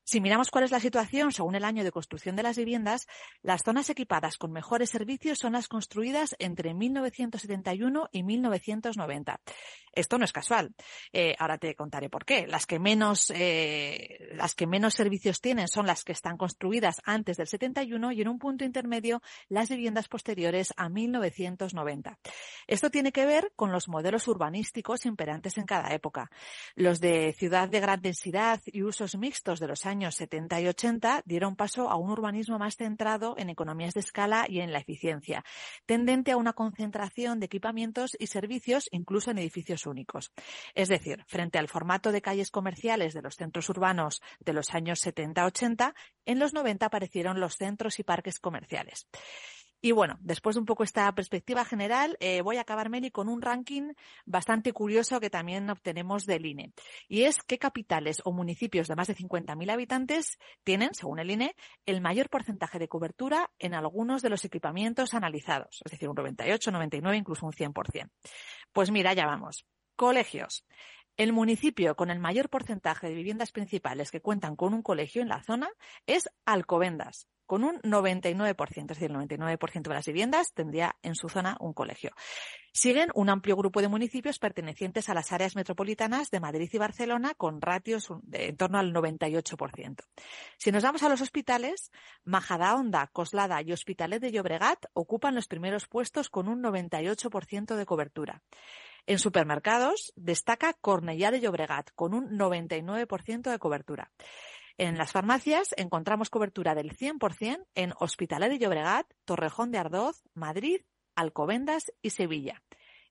Si 0.09 0.21
miramos 0.21 0.49
cuál 0.49 0.63
es 0.63 0.71
la 0.71 0.79
situación 0.79 1.31
según 1.31 1.53
el 1.53 1.63
año 1.63 1.83
de 1.83 1.91
construcción 1.91 2.35
de 2.35 2.41
las 2.41 2.57
viviendas, 2.57 3.05
las 3.43 3.61
zonas 3.61 3.91
equipadas 3.91 4.37
con 4.37 4.51
mejores 4.51 4.89
servicios 4.89 5.37
son 5.37 5.53
las 5.53 5.67
construidas 5.67 6.35
entre 6.39 6.73
1971 6.73 8.09
y 8.11 8.23
1990. 8.23 9.39
Esto 9.91 10.17
no 10.17 10.25
es 10.25 10.31
casual. 10.31 10.73
Eh, 11.13 11.35
ahora 11.37 11.59
te 11.59 11.75
contaré 11.75 12.09
por 12.09 12.25
qué. 12.25 12.47
Las 12.47 12.65
que 12.65 12.79
menos, 12.79 13.31
eh, 13.35 14.29
las 14.33 14.55
que 14.55 14.65
menos 14.65 14.95
servicios 14.95 15.41
tienen 15.41 15.67
son 15.67 15.85
las 15.85 16.03
que 16.03 16.11
están 16.11 16.37
construidas 16.37 17.01
antes 17.03 17.37
del 17.37 17.47
71 17.47 18.11
y 18.11 18.21
en 18.21 18.29
un 18.29 18.39
punto 18.39 18.65
intermedio 18.65 19.21
las 19.47 19.69
viviendas 19.69 20.07
posteriores 20.07 20.73
a 20.77 20.89
1990. 20.89 22.17
Esto 22.65 22.89
tiene 22.89 23.11
que 23.11 23.25
ver 23.25 23.51
con 23.55 23.71
los 23.71 23.87
modelos 23.87 24.27
urbanísticos 24.27 25.05
imperantes 25.05 25.57
en 25.57 25.65
cada 25.65 25.93
época. 25.93 26.31
Los 26.75 26.99
de 26.99 27.33
ciudad 27.33 27.69
de 27.69 27.79
gran 27.79 28.01
densidad 28.01 28.59
y 28.65 28.81
usos 28.83 29.15
mixtos 29.15 29.59
de 29.59 29.67
los 29.67 29.85
años 29.85 29.98
años 29.99 30.15
70 30.15 30.61
y 30.61 30.67
80 30.67 31.23
dieron 31.25 31.57
paso 31.57 31.89
a 31.89 31.97
un 31.97 32.09
urbanismo 32.09 32.57
más 32.57 32.77
centrado 32.77 33.35
en 33.37 33.49
economías 33.49 33.93
de 33.93 33.99
escala 33.99 34.45
y 34.47 34.61
en 34.61 34.71
la 34.71 34.79
eficiencia, 34.79 35.43
tendente 35.85 36.31
a 36.31 36.37
una 36.37 36.53
concentración 36.53 37.41
de 37.41 37.47
equipamientos 37.47 38.15
y 38.17 38.27
servicios 38.27 38.87
incluso 38.91 39.29
en 39.31 39.39
edificios 39.39 39.85
únicos. 39.85 40.31
Es 40.73 40.87
decir, 40.87 41.25
frente 41.27 41.57
al 41.57 41.67
formato 41.67 42.13
de 42.13 42.21
calles 42.21 42.49
comerciales 42.49 43.13
de 43.13 43.21
los 43.21 43.35
centros 43.35 43.67
urbanos 43.67 44.21
de 44.39 44.53
los 44.53 44.73
años 44.73 45.05
70-80, 45.05 45.93
en 46.25 46.39
los 46.39 46.53
90 46.53 46.85
aparecieron 46.85 47.41
los 47.41 47.55
centros 47.55 47.99
y 47.99 48.03
parques 48.03 48.39
comerciales. 48.39 49.05
Y 49.81 49.91
bueno, 49.93 50.17
después 50.21 50.55
de 50.55 50.59
un 50.59 50.65
poco 50.65 50.83
esta 50.83 51.09
perspectiva 51.13 51.63
general, 51.63 52.17
eh, 52.19 52.41
voy 52.41 52.57
a 52.57 52.61
acabar, 52.61 52.89
Meli, 52.89 53.11
con 53.11 53.29
un 53.29 53.41
ranking 53.41 53.93
bastante 54.25 54.73
curioso 54.73 55.19
que 55.21 55.29
también 55.29 55.69
obtenemos 55.69 56.25
del 56.25 56.45
INE. 56.45 56.73
Y 57.07 57.23
es 57.23 57.41
qué 57.43 57.57
capitales 57.57 58.21
o 58.25 58.33
municipios 58.33 58.87
de 58.87 58.95
más 58.95 59.07
de 59.07 59.15
50.000 59.15 59.71
habitantes 59.71 60.37
tienen, 60.63 60.93
según 60.93 61.19
el 61.19 61.31
INE, 61.31 61.55
el 61.85 62.01
mayor 62.01 62.29
porcentaje 62.29 62.77
de 62.77 62.89
cobertura 62.89 63.51
en 63.57 63.73
algunos 63.73 64.21
de 64.21 64.29
los 64.29 64.43
equipamientos 64.43 65.13
analizados. 65.13 65.81
Es 65.85 65.91
decir, 65.91 66.09
un 66.09 66.15
98, 66.15 66.71
99, 66.71 67.17
incluso 67.17 67.45
un 67.45 67.53
100%. 67.53 68.09
Pues 68.73 68.91
mira, 68.91 69.13
ya 69.13 69.25
vamos. 69.25 69.65
Colegios. 69.95 70.65
El 71.15 71.33
municipio 71.33 71.95
con 71.95 72.11
el 72.11 72.19
mayor 72.19 72.49
porcentaje 72.49 73.07
de 73.07 73.13
viviendas 73.13 73.51
principales 73.51 74.11
que 74.11 74.21
cuentan 74.21 74.55
con 74.55 74.73
un 74.73 74.81
colegio 74.81 75.21
en 75.21 75.27
la 75.27 75.43
zona 75.43 75.69
es 76.05 76.29
Alcobendas, 76.45 77.27
con 77.49 77.63
un 77.63 77.81
99%, 77.81 78.77
es 78.77 78.87
decir, 78.87 79.09
el 79.09 79.17
99% 79.17 79.81
de 79.81 79.93
las 79.95 80.05
viviendas 80.05 80.53
tendría 80.53 80.97
en 81.01 81.15
su 81.15 81.29
zona 81.29 81.57
un 81.59 81.73
colegio. 81.73 82.11
Siguen 82.71 83.09
un 83.15 83.27
amplio 83.27 83.55
grupo 83.55 83.81
de 83.81 83.87
municipios 83.87 84.37
pertenecientes 84.37 85.09
a 85.09 85.15
las 85.15 85.31
áreas 85.31 85.55
metropolitanas 85.55 86.29
de 86.29 86.39
Madrid 86.39 86.69
y 86.71 86.77
Barcelona 86.77 87.33
con 87.33 87.59
ratios 87.59 88.09
de 88.21 88.49
en 88.49 88.55
torno 88.55 88.77
al 88.77 88.93
98%. 88.93 89.97
Si 90.59 90.71
nos 90.71 90.83
vamos 90.83 91.01
a 91.01 91.09
los 91.09 91.21
hospitales, 91.21 91.91
Majadahonda, 92.23 93.07
Coslada 93.07 93.63
y 93.63 93.71
Hospitalet 93.71 94.21
de 94.21 94.31
Llobregat 94.31 94.85
ocupan 94.93 95.33
los 95.33 95.47
primeros 95.47 95.87
puestos 95.87 96.29
con 96.29 96.47
un 96.49 96.61
98% 96.61 97.75
de 97.75 97.85
cobertura. 97.87 98.43
En 99.07 99.17
supermercados 99.17 100.13
destaca 100.15 100.73
Cornellá 100.73 101.31
de 101.31 101.39
Llobregat 101.39 101.89
con 101.95 102.13
un 102.13 102.37
99% 102.37 103.49
de 103.49 103.57
cobertura. 103.57 104.11
En 104.79 104.97
las 104.97 105.11
farmacias 105.11 105.73
encontramos 105.75 106.29
cobertura 106.29 106.73
del 106.73 106.95
100% 106.95 107.65
en 107.75 107.91
Hospitalet 107.99 108.49
de 108.49 108.59
Llobregat, 108.59 109.05
Torrejón 109.25 109.71
de 109.71 109.77
Ardoz, 109.77 110.23
Madrid, 110.33 110.79
Alcobendas 111.17 111.91
y 112.01 112.11
Sevilla. 112.11 112.63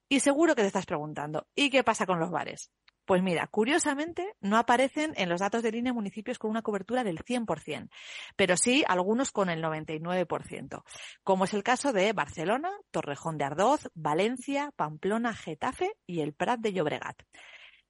Y 0.08 0.20
seguro 0.20 0.54
que 0.54 0.62
te 0.62 0.68
estás 0.68 0.86
preguntando, 0.86 1.46
¿y 1.54 1.68
qué 1.68 1.84
pasa 1.84 2.06
con 2.06 2.20
los 2.20 2.30
bares? 2.30 2.72
Pues 3.04 3.22
mira, 3.22 3.46
curiosamente 3.48 4.34
no 4.40 4.56
aparecen 4.56 5.12
en 5.16 5.28
los 5.28 5.40
datos 5.40 5.62
de 5.62 5.72
línea 5.72 5.92
municipios 5.92 6.38
con 6.38 6.50
una 6.50 6.62
cobertura 6.62 7.04
del 7.04 7.18
100%, 7.18 7.90
pero 8.34 8.56
sí 8.56 8.82
algunos 8.88 9.30
con 9.30 9.50
el 9.50 9.62
99%, 9.62 10.84
como 11.22 11.44
es 11.44 11.52
el 11.52 11.62
caso 11.62 11.92
de 11.92 12.14
Barcelona, 12.14 12.70
Torrejón 12.90 13.36
de 13.36 13.44
Ardoz, 13.44 13.90
Valencia, 13.92 14.72
Pamplona, 14.74 15.34
Getafe 15.34 15.90
y 16.06 16.20
el 16.20 16.32
Prat 16.32 16.60
de 16.60 16.72
Llobregat. 16.72 17.18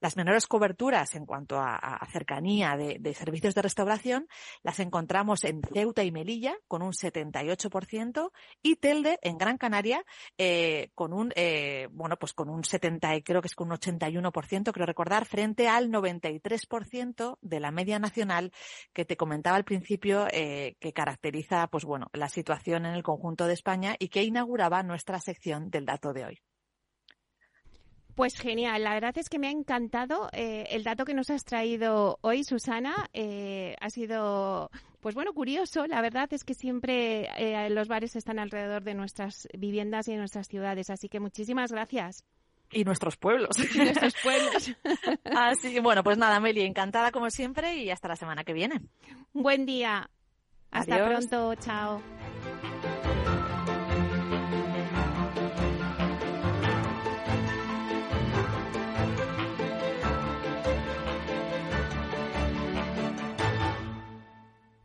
Las 0.01 0.17
menores 0.17 0.47
coberturas 0.47 1.15
en 1.17 1.27
cuanto 1.27 1.59
a, 1.59 1.99
cercanía 2.13 2.77
de, 2.77 3.15
servicios 3.15 3.55
de 3.55 3.63
restauración 3.63 4.29
las 4.63 4.79
encontramos 4.79 5.43
en 5.45 5.61
Ceuta 5.63 6.05
y 6.05 6.13
Melilla 6.13 6.57
con 6.69 6.83
un 6.83 6.93
78% 6.93 8.31
y 8.63 8.77
Telde 8.77 9.19
en 9.23 9.39
Gran 9.39 9.59
Canaria 9.59 10.05
eh, 10.37 10.91
con 10.95 11.13
un 11.13 11.33
eh, 11.35 11.89
bueno 11.91 12.17
pues 12.17 12.33
con 12.33 12.49
un 12.49 12.63
70 12.63 13.21
creo 13.23 13.43
que 13.43 13.49
es 13.49 13.55
con 13.55 13.73
un 13.73 13.77
81% 13.77 14.73
creo 14.73 14.87
recordar 14.87 15.25
frente 15.27 15.69
al 15.69 15.91
93% 15.91 17.39
de 17.41 17.61
la 17.61 17.73
media 17.73 17.99
nacional 17.99 18.53
que 18.93 19.05
te 19.05 19.17
comentaba 19.17 19.57
al 19.57 19.65
principio 19.65 20.27
eh, 20.31 20.77
que 20.79 20.93
caracteriza 20.93 21.67
pues 21.67 21.85
bueno 21.85 22.09
la 22.13 22.29
situación 22.29 22.87
en 22.87 22.95
el 22.95 23.03
conjunto 23.03 23.47
de 23.47 23.55
España 23.55 23.97
y 23.99 24.09
que 24.09 24.23
inauguraba 24.23 24.83
nuestra 24.83 25.19
sección 25.19 25.71
del 25.71 25.87
dato 25.87 26.13
de 26.13 26.25
hoy. 26.25 26.41
Pues 28.19 28.35
genial, 28.35 28.83
la 28.83 28.95
verdad 28.95 29.17
es 29.17 29.29
que 29.29 29.39
me 29.39 29.47
ha 29.47 29.53
encantado 29.53 30.29
eh, 30.33 30.67
el 30.71 30.83
dato 30.83 31.05
que 31.05 31.15
nos 31.15 31.31
has 31.31 31.45
traído 31.45 32.19
hoy, 32.23 32.43
Susana. 32.43 33.09
Eh, 33.13 33.77
ha 33.81 33.91
sido, 33.91 34.73
pues 34.99 35.15
bueno, 35.15 35.33
curioso. 35.33 35.87
La 35.87 36.01
verdad 36.01 36.27
es 36.33 36.43
que 36.43 36.55
siempre 36.55 37.29
eh, 37.37 37.71
los 37.71 37.87
bares 37.87 38.17
están 38.17 38.41
alrededor 38.41 38.83
de 38.83 38.95
nuestras 38.95 39.47
viviendas 39.57 40.09
y 40.09 40.15
de 40.15 40.19
nuestras 40.19 40.49
ciudades, 40.49 40.91
así 40.91 41.09
que 41.09 41.21
muchísimas 41.21 41.71
gracias. 41.71 42.25
Y 42.73 42.83
nuestros 42.83 43.17
pueblos. 43.17 43.51
Y 43.73 43.79
nuestros 43.79 44.15
pueblos. 44.21 44.73
así 45.25 45.79
bueno, 45.79 46.03
pues 46.03 46.19
nada, 46.19 46.41
Meli, 46.41 46.63
encantada 46.63 47.13
como 47.13 47.31
siempre 47.31 47.77
y 47.77 47.91
hasta 47.91 48.09
la 48.09 48.17
semana 48.17 48.43
que 48.43 48.53
viene. 48.53 48.81
Buen 49.33 49.65
día. 49.65 50.11
Hasta 50.73 51.07
pronto, 51.07 51.55
chao. 51.55 52.03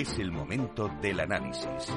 Es 0.00 0.18
el 0.18 0.32
momento 0.32 0.90
del 1.02 1.20
análisis. 1.20 1.92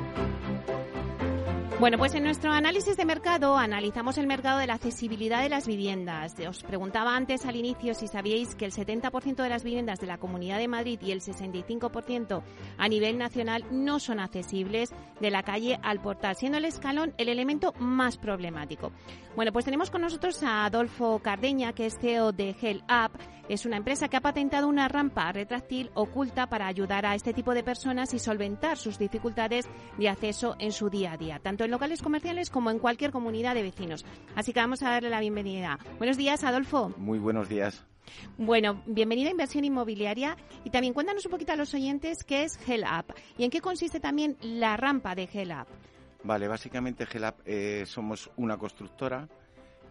Bueno, 1.80 1.98
pues 1.98 2.14
en 2.14 2.24
nuestro 2.24 2.52
análisis 2.52 2.96
de 2.96 3.04
mercado 3.04 3.58
analizamos 3.58 4.18
el 4.18 4.28
mercado 4.28 4.60
de 4.60 4.68
la 4.68 4.76
accesibilidad 4.76 5.42
de 5.42 5.50
las 5.50 5.68
viviendas. 5.68 6.36
Os 6.48 6.64
preguntaba 6.64 7.16
antes 7.16 7.46
al 7.46 7.56
inicio 7.56 7.94
si 7.94 8.08
sabíais 8.08 8.56
que 8.56 8.66
el 8.66 8.72
70% 8.72 9.44
de 9.44 9.50
las 9.50 9.64
viviendas 9.64 10.00
de 10.00 10.08
la 10.08 10.18
Comunidad 10.18 10.60
de 10.60 10.68
Madrid 10.68 11.00
y 11.02 11.12
el 11.12 11.22
65% 11.22 12.44
a 12.78 12.88
nivel 12.88 13.18
nacional 13.18 13.66
no 13.72 14.00
son 14.00 14.20
accesibles 14.20 14.92
de 15.20 15.32
la 15.32 15.44
calle 15.44 15.80
al 15.82 16.00
portal, 16.00 16.36
siendo 16.36 16.58
el 16.58 16.66
escalón 16.66 17.14
el 17.18 17.28
elemento 17.28 17.74
más 17.80 18.18
problemático. 18.18 18.92
Bueno, 19.36 19.52
pues 19.52 19.66
tenemos 19.66 19.90
con 19.90 20.02
nosotros 20.02 20.42
a 20.44 20.66
Adolfo 20.66 21.20
Cardeña, 21.20 21.74
que 21.74 21.88
es 21.88 21.98
CEO 22.00 22.32
de 22.32 22.56
Hell 22.62 22.84
Up. 22.84 23.18
Es 23.50 23.66
una 23.66 23.78
empresa 23.78 24.08
que 24.08 24.16
ha 24.16 24.22
patentado 24.22 24.68
una 24.68 24.88
rampa 24.88 25.32
retráctil 25.32 25.90
oculta 25.96 26.48
para 26.48 26.68
ayudar 26.68 27.06
a 27.06 27.16
este 27.16 27.34
tipo 27.34 27.54
de 27.54 27.64
personas 27.64 28.14
y 28.14 28.20
solventar 28.20 28.78
sus 28.78 28.98
dificultades 28.98 29.68
de 29.98 30.08
acceso 30.08 30.56
en 30.60 30.72
su 30.72 30.90
día 30.90 31.14
a 31.14 31.18
día, 31.18 31.40
tanto 31.40 31.63
en 31.64 31.72
locales 31.72 32.02
comerciales 32.02 32.50
como 32.50 32.72
en 32.72 32.80
cualquier 32.80 33.12
comunidad 33.12 33.56
de 33.56 33.64
vecinos. 33.64 34.06
Así 34.36 34.54
que 34.54 34.60
vamos 34.60 34.84
a 34.84 34.90
darle 34.90 35.10
la 35.10 35.20
bienvenida. 35.20 35.80
Buenos 35.98 36.18
días, 36.18 36.44
Adolfo. 36.44 36.94
Muy 36.98 37.20
buenos 37.20 37.50
días. 37.50 37.86
Bueno, 38.38 38.84
bienvenida 38.86 39.30
a 39.30 39.32
Inversión 39.32 39.64
Inmobiliaria 39.64 40.36
y 40.64 40.70
también 40.70 40.94
cuéntanos 40.94 41.26
un 41.26 41.32
poquito 41.32 41.54
a 41.54 41.56
los 41.56 41.74
oyentes 41.74 42.24
qué 42.24 42.44
es 42.44 42.60
Hell 42.68 42.84
Up 42.84 43.14
y 43.38 43.46
en 43.46 43.50
qué 43.50 43.62
consiste 43.62 44.00
también 44.00 44.38
la 44.42 44.76
rampa 44.78 45.16
de 45.16 45.30
Hell 45.32 45.52
Up. 45.52 45.68
Vale, 46.24 46.48
básicamente 46.48 47.08
Hell 47.12 47.24
Up 47.24 47.36
eh, 47.46 47.84
somos 47.86 48.30
una 48.38 48.58
constructora 48.58 49.28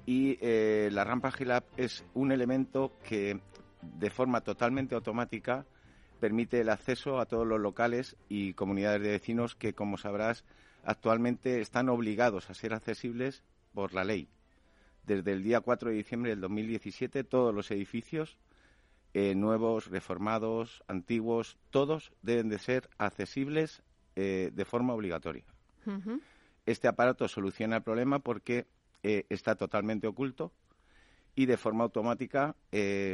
y 0.07 0.39
eh, 0.41 0.89
la 0.93 1.05
rampa 1.05 1.31
GILAP 1.31 1.65
es 1.77 2.05
un 2.15 2.33
elemento 2.33 2.93
que 3.09 3.41
de 3.83 4.11
forma 4.11 4.41
totalmente 4.41 4.95
automática 4.95 5.65
permite 6.21 6.61
el 6.61 6.71
acceso 6.71 7.19
a 7.19 7.27
todos 7.27 7.47
los 7.47 7.61
locales 7.61 8.17
y 8.29 8.55
comunidades 8.55 9.03
de 9.03 9.11
vecinos 9.11 9.55
que, 9.55 9.75
como 9.75 9.97
sabrás, 9.97 10.45
actualmente 10.85 11.61
están 11.61 11.88
obligados 11.88 12.51
a 12.51 12.55
ser 12.55 12.75
accesibles 12.75 13.42
por 13.73 13.95
la 13.95 14.05
ley. 14.05 14.29
Desde 15.05 15.33
el 15.33 15.42
día 15.42 15.61
4 15.61 15.90
de 15.90 15.97
diciembre 15.97 16.31
del 16.31 16.40
2017, 16.40 17.25
todos 17.25 17.55
los 17.55 17.71
edificios, 17.71 18.38
eh, 19.14 19.35
nuevos, 19.35 19.88
reformados, 19.88 20.83
antiguos, 20.87 21.59
todos 21.71 22.12
deben 22.23 22.49
de 22.49 22.59
ser 22.59 22.88
accesibles 22.99 23.83
eh, 24.16 24.51
de 24.55 24.64
forma 24.64 24.95
obligatoria. 24.95 25.45
Este 26.64 26.87
aparato 26.87 27.27
soluciona 27.27 27.77
el 27.77 27.83
problema 27.83 28.21
porque 28.21 28.66
eh, 29.03 29.27
está 29.29 29.57
totalmente 29.57 30.07
oculto 30.07 30.53
y 31.35 31.47
de 31.47 31.57
forma 31.57 31.85
automática 31.85 32.55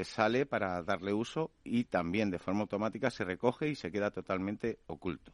sale 0.04 0.44
para 0.44 0.82
darle 0.82 1.12
uso 1.12 1.52
y 1.62 1.84
también 1.84 2.30
de 2.30 2.40
forma 2.40 2.62
automática 2.62 3.10
se 3.10 3.24
recoge 3.24 3.68
y 3.68 3.74
se 3.76 3.92
queda 3.92 4.10
totalmente 4.10 4.80
oculto. 4.88 5.32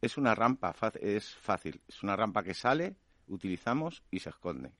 Es 0.00 0.16
una 0.16 0.34
rampa, 0.34 0.74
es 1.00 1.34
fácil, 1.34 1.80
es 1.86 2.02
una 2.02 2.16
rampa 2.16 2.42
que 2.42 2.54
sale, 2.54 2.96
utilizamos 3.28 4.02
y 4.10 4.20
se 4.20 4.30
esconde. 4.30 4.72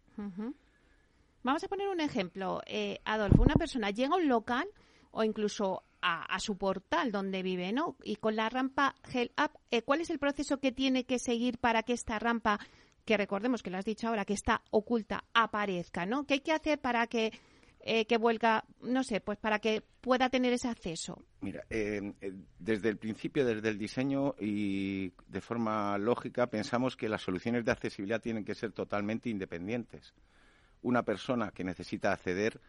Vamos 1.42 1.64
a 1.64 1.68
poner 1.68 1.88
un 1.88 2.00
ejemplo, 2.00 2.60
eh, 2.66 3.00
Adolfo. 3.04 3.42
Una 3.42 3.54
persona 3.54 3.90
llega 3.90 4.14
a 4.14 4.18
un 4.18 4.28
local 4.28 4.68
o 5.10 5.24
incluso 5.24 5.82
a, 6.02 6.38
su 6.38 6.56
portal 6.56 7.12
donde 7.12 7.42
vive, 7.42 7.72
¿no? 7.72 7.96
Y 8.02 8.16
con 8.16 8.36
la 8.36 8.48
rampa 8.48 8.94
Hell 9.12 9.32
Up, 9.42 9.58
¿cuál 9.84 10.00
es 10.00 10.10
el 10.10 10.18
proceso 10.18 10.58
que 10.58 10.72
tiene 10.72 11.04
que 11.04 11.18
seguir 11.18 11.58
para 11.58 11.82
que 11.82 11.92
esta 11.92 12.18
rampa 12.18 12.58
que 13.04 13.16
recordemos 13.16 13.62
que 13.62 13.70
lo 13.70 13.78
has 13.78 13.84
dicho 13.84 14.08
ahora, 14.08 14.24
que 14.24 14.34
está 14.34 14.62
oculta, 14.70 15.24
aparezca, 15.34 16.06
¿no? 16.06 16.26
¿Qué 16.26 16.34
hay 16.34 16.40
que 16.40 16.52
hacer 16.52 16.80
para 16.80 17.06
que 17.06 17.32
eh, 17.80 18.06
que 18.06 18.18
vuelva, 18.18 18.64
no 18.82 19.02
sé, 19.02 19.20
pues 19.20 19.38
para 19.38 19.58
que 19.58 19.82
pueda 20.00 20.28
tener 20.28 20.52
ese 20.52 20.68
acceso? 20.68 21.22
Mira, 21.40 21.64
eh, 21.70 22.12
eh, 22.20 22.32
desde 22.58 22.88
el 22.88 22.98
principio, 22.98 23.44
desde 23.44 23.68
el 23.68 23.78
diseño 23.78 24.34
y 24.38 25.12
de 25.26 25.40
forma 25.40 25.96
lógica, 25.98 26.48
pensamos 26.48 26.96
que 26.96 27.08
las 27.08 27.22
soluciones 27.22 27.64
de 27.64 27.72
accesibilidad 27.72 28.20
tienen 28.20 28.44
que 28.44 28.54
ser 28.54 28.72
totalmente 28.72 29.30
independientes. 29.30 30.14
Una 30.82 31.04
persona 31.04 31.50
que 31.50 31.64
necesita 31.64 32.12
acceder 32.12 32.60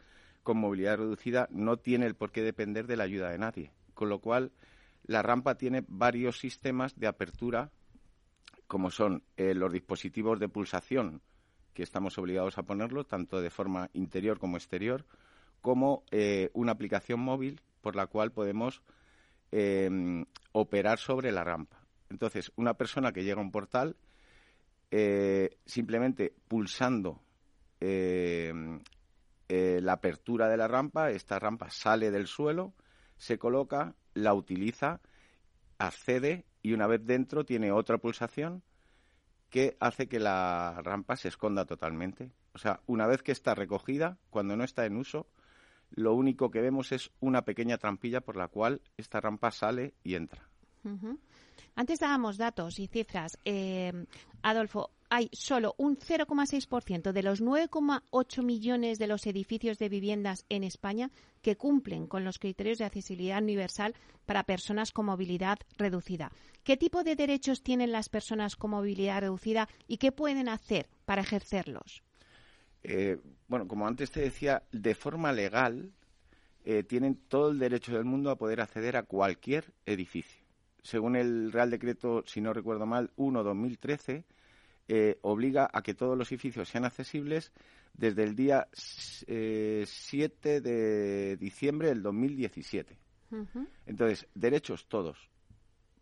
con 0.44 0.58
movilidad 0.58 0.98
reducida 0.98 1.48
no 1.52 1.78
tiene 1.78 2.06
el 2.06 2.16
por 2.16 2.32
qué 2.32 2.42
depender 2.42 2.88
de 2.88 2.98
la 2.98 3.04
ayuda 3.04 3.30
de 3.30 3.38
nadie. 3.38 3.72
Con 3.94 4.10
lo 4.10 4.20
cual, 4.20 4.52
la 5.04 5.22
rampa 5.22 5.56
tiene 5.56 5.84
varios 5.88 6.40
sistemas 6.40 6.98
de 6.98 7.08
apertura 7.08 7.72
como 8.72 8.90
son 8.90 9.24
eh, 9.36 9.54
los 9.54 9.74
dispositivos 9.74 10.40
de 10.40 10.48
pulsación, 10.48 11.22
que 11.74 11.84
estamos 11.84 12.18
obligados 12.18 12.58
a 12.58 12.64
ponerlo, 12.64 13.06
tanto 13.06 13.42
de 13.42 13.50
forma 13.50 13.90
interior 13.94 14.40
como 14.40 14.58
exterior, 14.58 15.06
como 15.62 16.04
eh, 16.12 16.50
una 16.54 16.74
aplicación 16.74 17.20
móvil 17.20 17.62
por 17.82 17.96
la 17.96 18.08
cual 18.08 18.32
podemos 18.32 18.82
em, 19.52 20.26
operar 20.52 21.00
sobre 21.00 21.32
la 21.32 21.44
rampa. 21.44 21.80
Entonces, 22.10 22.52
una 22.56 22.74
persona 22.74 23.12
que 23.12 23.24
llega 23.24 23.40
a 23.40 23.44
un 23.44 23.52
portal, 23.52 23.96
eh, 24.92 25.58
simplemente 25.66 26.34
pulsando 26.48 27.22
em, 27.80 28.82
la 29.50 29.94
apertura 29.94 30.48
de 30.48 30.56
la 30.56 30.68
rampa, 30.68 31.12
esta 31.12 31.38
rampa 31.38 31.70
sale 31.70 32.10
del 32.10 32.28
suelo, 32.28 32.74
se 33.18 33.38
coloca, 33.38 33.96
la 34.14 34.34
utiliza, 34.34 35.02
accede 35.78 36.46
y 36.62 36.74
una 36.74 36.88
vez 36.88 37.06
dentro 37.06 37.44
tiene 37.44 37.72
otra 37.72 37.98
pulsación 37.98 38.64
que 39.52 39.78
hace 39.80 40.08
que 40.08 40.20
la 40.20 40.82
rampa 40.82 41.16
se 41.16 41.28
esconda 41.28 41.66
totalmente. 41.66 42.32
O 42.54 42.58
sea, 42.58 42.80
una 42.88 43.06
vez 43.06 43.22
que 43.22 43.34
está 43.34 43.54
recogida, 43.54 44.18
cuando 44.30 44.56
no 44.56 44.64
está 44.64 44.86
en 44.86 44.96
uso, 44.98 45.28
lo 45.92 46.16
único 46.16 46.50
que 46.50 46.62
vemos 46.62 46.92
es 46.94 47.12
una 47.20 47.44
pequeña 47.44 47.78
trampilla 47.78 48.22
por 48.22 48.38
la 48.38 48.48
cual 48.48 48.82
esta 48.98 49.20
rampa 49.20 49.52
sale 49.52 49.94
y 50.04 50.16
entra. 50.16 50.48
Antes 51.76 52.00
dábamos 52.00 52.38
datos 52.38 52.80
y 52.80 52.88
cifras. 52.88 53.38
Eh, 53.44 54.06
Adolfo, 54.42 54.90
hay 55.12 55.30
solo 55.34 55.76
un 55.78 55.98
0,6% 55.98 57.12
de 57.12 57.22
los 57.22 57.44
9,8 57.44 58.44
millones 58.44 58.98
de 58.98 59.08
los 59.08 59.28
edificios 59.28 59.78
de 59.78 59.90
viviendas 59.90 60.46
en 60.48 60.64
España 60.64 61.12
que 61.42 61.58
cumplen 61.58 62.08
con 62.08 62.24
los 62.24 62.40
criterios 62.40 62.78
de 62.78 62.86
accesibilidad 62.86 63.44
universal 63.44 63.94
para 64.26 64.46
personas 64.46 64.94
con 64.94 65.08
movilidad 65.08 65.60
reducida. 65.78 66.32
¿Qué 66.64 66.78
tipo 66.78 67.04
de 67.04 67.18
derechos 67.18 67.62
tienen 67.62 67.92
las 67.92 68.08
personas 68.08 68.56
con 68.56 68.72
movilidad 68.72 69.20
reducida 69.20 69.68
y 69.86 69.98
qué 69.98 70.14
pueden 70.14 70.48
hacer 70.48 70.88
para 71.04 71.24
ejercerlos? 71.24 72.04
Eh, 72.82 73.20
bueno, 73.50 73.68
como 73.68 73.88
antes 73.88 74.12
te 74.12 74.22
decía, 74.22 74.64
de 74.72 74.96
forma 74.96 75.34
legal 75.34 75.92
eh, 76.64 76.84
tienen 76.84 77.16
todo 77.28 77.52
el 77.52 77.60
derecho 77.60 77.92
del 77.92 78.06
mundo 78.06 78.30
a 78.30 78.38
poder 78.38 78.62
acceder 78.62 78.96
a 78.96 79.04
cualquier 79.04 79.74
edificio. 79.86 80.42
Según 80.84 81.18
el 81.18 81.52
Real 81.52 81.70
Decreto, 81.70 82.24
si 82.26 82.40
no 82.40 82.54
recuerdo 82.54 82.86
mal, 82.86 83.12
1-2013, 83.18 84.24
eh, 84.94 85.20
obliga 85.22 85.70
a 85.72 85.82
que 85.82 85.94
todos 85.94 86.18
los 86.18 86.30
edificios 86.34 86.68
sean 86.68 86.84
accesibles 86.84 87.54
desde 87.94 88.24
el 88.24 88.36
día 88.36 88.68
7 88.74 90.60
de 90.60 91.38
diciembre 91.38 91.88
del 91.88 92.04
2017. 92.04 92.98
Entonces, 93.86 94.28
derechos 94.36 94.90
todos, 94.90 95.30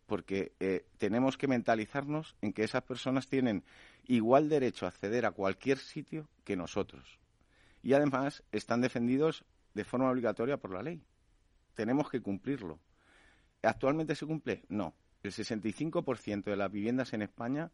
porque 0.06 0.52
tenemos 0.98 1.36
que 1.36 1.46
mentalizarnos 1.46 2.34
en 2.42 2.52
que 2.52 2.64
esas 2.64 2.82
personas 2.82 3.28
tienen 3.28 3.62
igual 4.08 4.48
derecho 4.48 4.86
a 4.86 4.88
acceder 4.88 5.24
a 5.24 5.30
cualquier 5.30 5.78
sitio 5.78 6.28
que 6.42 6.56
nosotros. 6.56 7.20
Y 7.84 7.92
además 7.92 8.42
están 8.50 8.80
defendidos 8.80 9.44
de 9.74 9.84
forma 9.84 10.10
obligatoria 10.10 10.56
por 10.56 10.72
la 10.72 10.82
ley. 10.82 11.00
Tenemos 11.74 12.10
que 12.10 12.20
cumplirlo. 12.20 12.80
¿Actualmente 13.62 14.14
se 14.14 14.26
cumple? 14.26 14.64
No. 14.68 14.94
El 15.22 15.32
65% 15.32 16.44
de 16.44 16.56
las 16.56 16.72
viviendas 16.72 17.12
en 17.12 17.22
España, 17.22 17.70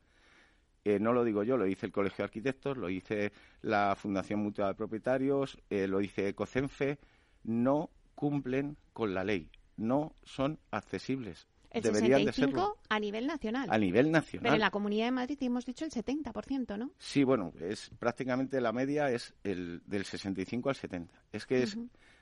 eh, 0.86 1.00
no 1.00 1.12
lo 1.12 1.24
digo 1.24 1.42
yo, 1.42 1.56
lo 1.56 1.64
dice 1.64 1.86
el 1.86 1.90
Colegio 1.90 2.18
de 2.18 2.26
Arquitectos, 2.26 2.76
lo 2.76 2.86
dice 2.86 3.32
la 3.62 3.96
Fundación 3.96 4.38
Mutua 4.38 4.68
de 4.68 4.74
Propietarios, 4.74 5.58
eh, 5.68 5.88
lo 5.88 5.98
dice 5.98 6.28
Ecocenfe, 6.28 7.00
no 7.42 7.90
cumplen 8.14 8.76
con 8.92 9.12
la 9.12 9.24
ley, 9.24 9.50
no 9.76 10.14
son 10.22 10.60
accesibles. 10.70 11.48
El 11.72 11.82
65 11.82 12.78
a 12.88 13.00
nivel 13.00 13.26
nacional. 13.26 13.68
A 13.68 13.78
nivel 13.78 14.12
nacional. 14.12 14.44
Pero 14.44 14.54
en 14.54 14.60
la 14.60 14.70
Comunidad 14.70 15.06
de 15.06 15.10
Madrid 15.10 15.36
hemos 15.40 15.66
dicho 15.66 15.84
el 15.84 15.90
70%, 15.90 16.78
¿no? 16.78 16.92
Sí, 16.98 17.24
bueno, 17.24 17.52
es 17.60 17.90
prácticamente 17.98 18.60
la 18.60 18.70
media 18.70 19.10
es 19.10 19.34
el 19.42 19.82
del 19.86 20.04
65 20.04 20.68
al 20.68 20.76
70. 20.76 21.12
Es 21.32 21.46
que 21.46 21.64
es, 21.64 21.76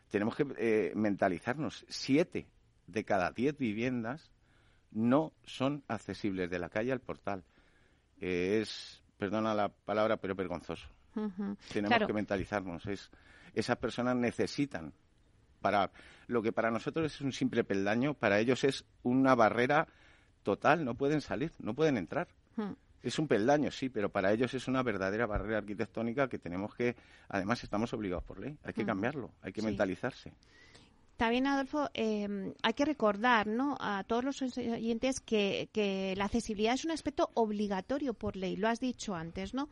tenemos 0.09 0.37
que 0.37 0.47
eh, 0.57 0.93
mentalizarnos. 0.97 1.85
Siete 1.91 2.47
de 2.87 3.05
cada 3.05 3.31
diez 3.31 3.59
viviendas 3.59 4.33
no 4.91 5.35
son 5.45 5.85
accesibles 5.87 6.49
de 6.49 6.59
la 6.59 6.71
calle 6.71 6.93
al 6.93 7.01
portal. 7.01 7.45
Es, 8.25 9.03
perdona 9.19 9.55
la 9.55 9.69
palabra, 9.69 10.17
pero 10.17 10.35
vergonzoso. 10.35 10.89
Tenemos 11.73 12.07
que 12.07 12.13
mentalizarnos. 12.13 12.87
Es, 12.87 13.11
esas 13.55 13.77
personas 13.77 14.17
necesitan 14.17 14.93
para 15.61 15.91
lo 16.27 16.43
que 16.43 16.53
para 16.53 16.71
nosotros 16.71 17.15
es 17.15 17.21
un 17.21 17.33
simple 17.33 17.65
peldaño, 17.65 18.15
para 18.15 18.39
ellos 18.39 18.65
es 18.65 18.85
una 19.03 19.35
barrera 19.35 19.89
total, 20.43 20.85
no 20.85 20.95
pueden 20.95 21.21
salir, 21.21 21.53
no 21.59 21.75
pueden 21.75 21.97
entrar. 21.97 22.29
Es 23.03 23.19
un 23.19 23.29
peldaño, 23.29 23.71
sí, 23.71 23.89
pero 23.89 24.11
para 24.11 24.33
ellos 24.33 24.55
es 24.55 24.69
una 24.69 24.83
verdadera 24.83 25.27
barrera 25.27 25.59
arquitectónica 25.59 26.29
que 26.29 26.39
tenemos 26.39 26.75
que, 26.75 26.97
además 27.29 27.63
estamos 27.63 27.93
obligados 27.93 28.25
por 28.25 28.39
ley, 28.39 28.57
hay 28.63 28.73
que 28.73 28.85
cambiarlo, 28.85 29.31
hay 29.43 29.53
que 29.53 29.63
mentalizarse. 29.63 30.33
También, 31.17 31.47
Adolfo, 31.47 31.89
eh, 31.95 32.55
hay 32.63 32.75
que 32.75 32.85
recordar 32.85 33.47
¿no? 33.47 33.77
a 33.79 34.03
todos 34.05 34.25
los 34.25 34.43
oyentes 34.43 35.21
que, 35.21 36.15
la 36.17 36.25
accesibilidad 36.25 36.75
es 36.75 36.85
un 36.85 36.91
aspecto 36.91 37.31
obligatorio 37.35 38.15
por 38.15 38.37
ley, 38.37 38.57
lo 38.57 38.69
has 38.69 38.81
dicho 38.81 39.15
antes, 39.15 39.55
¿no? 39.55 39.69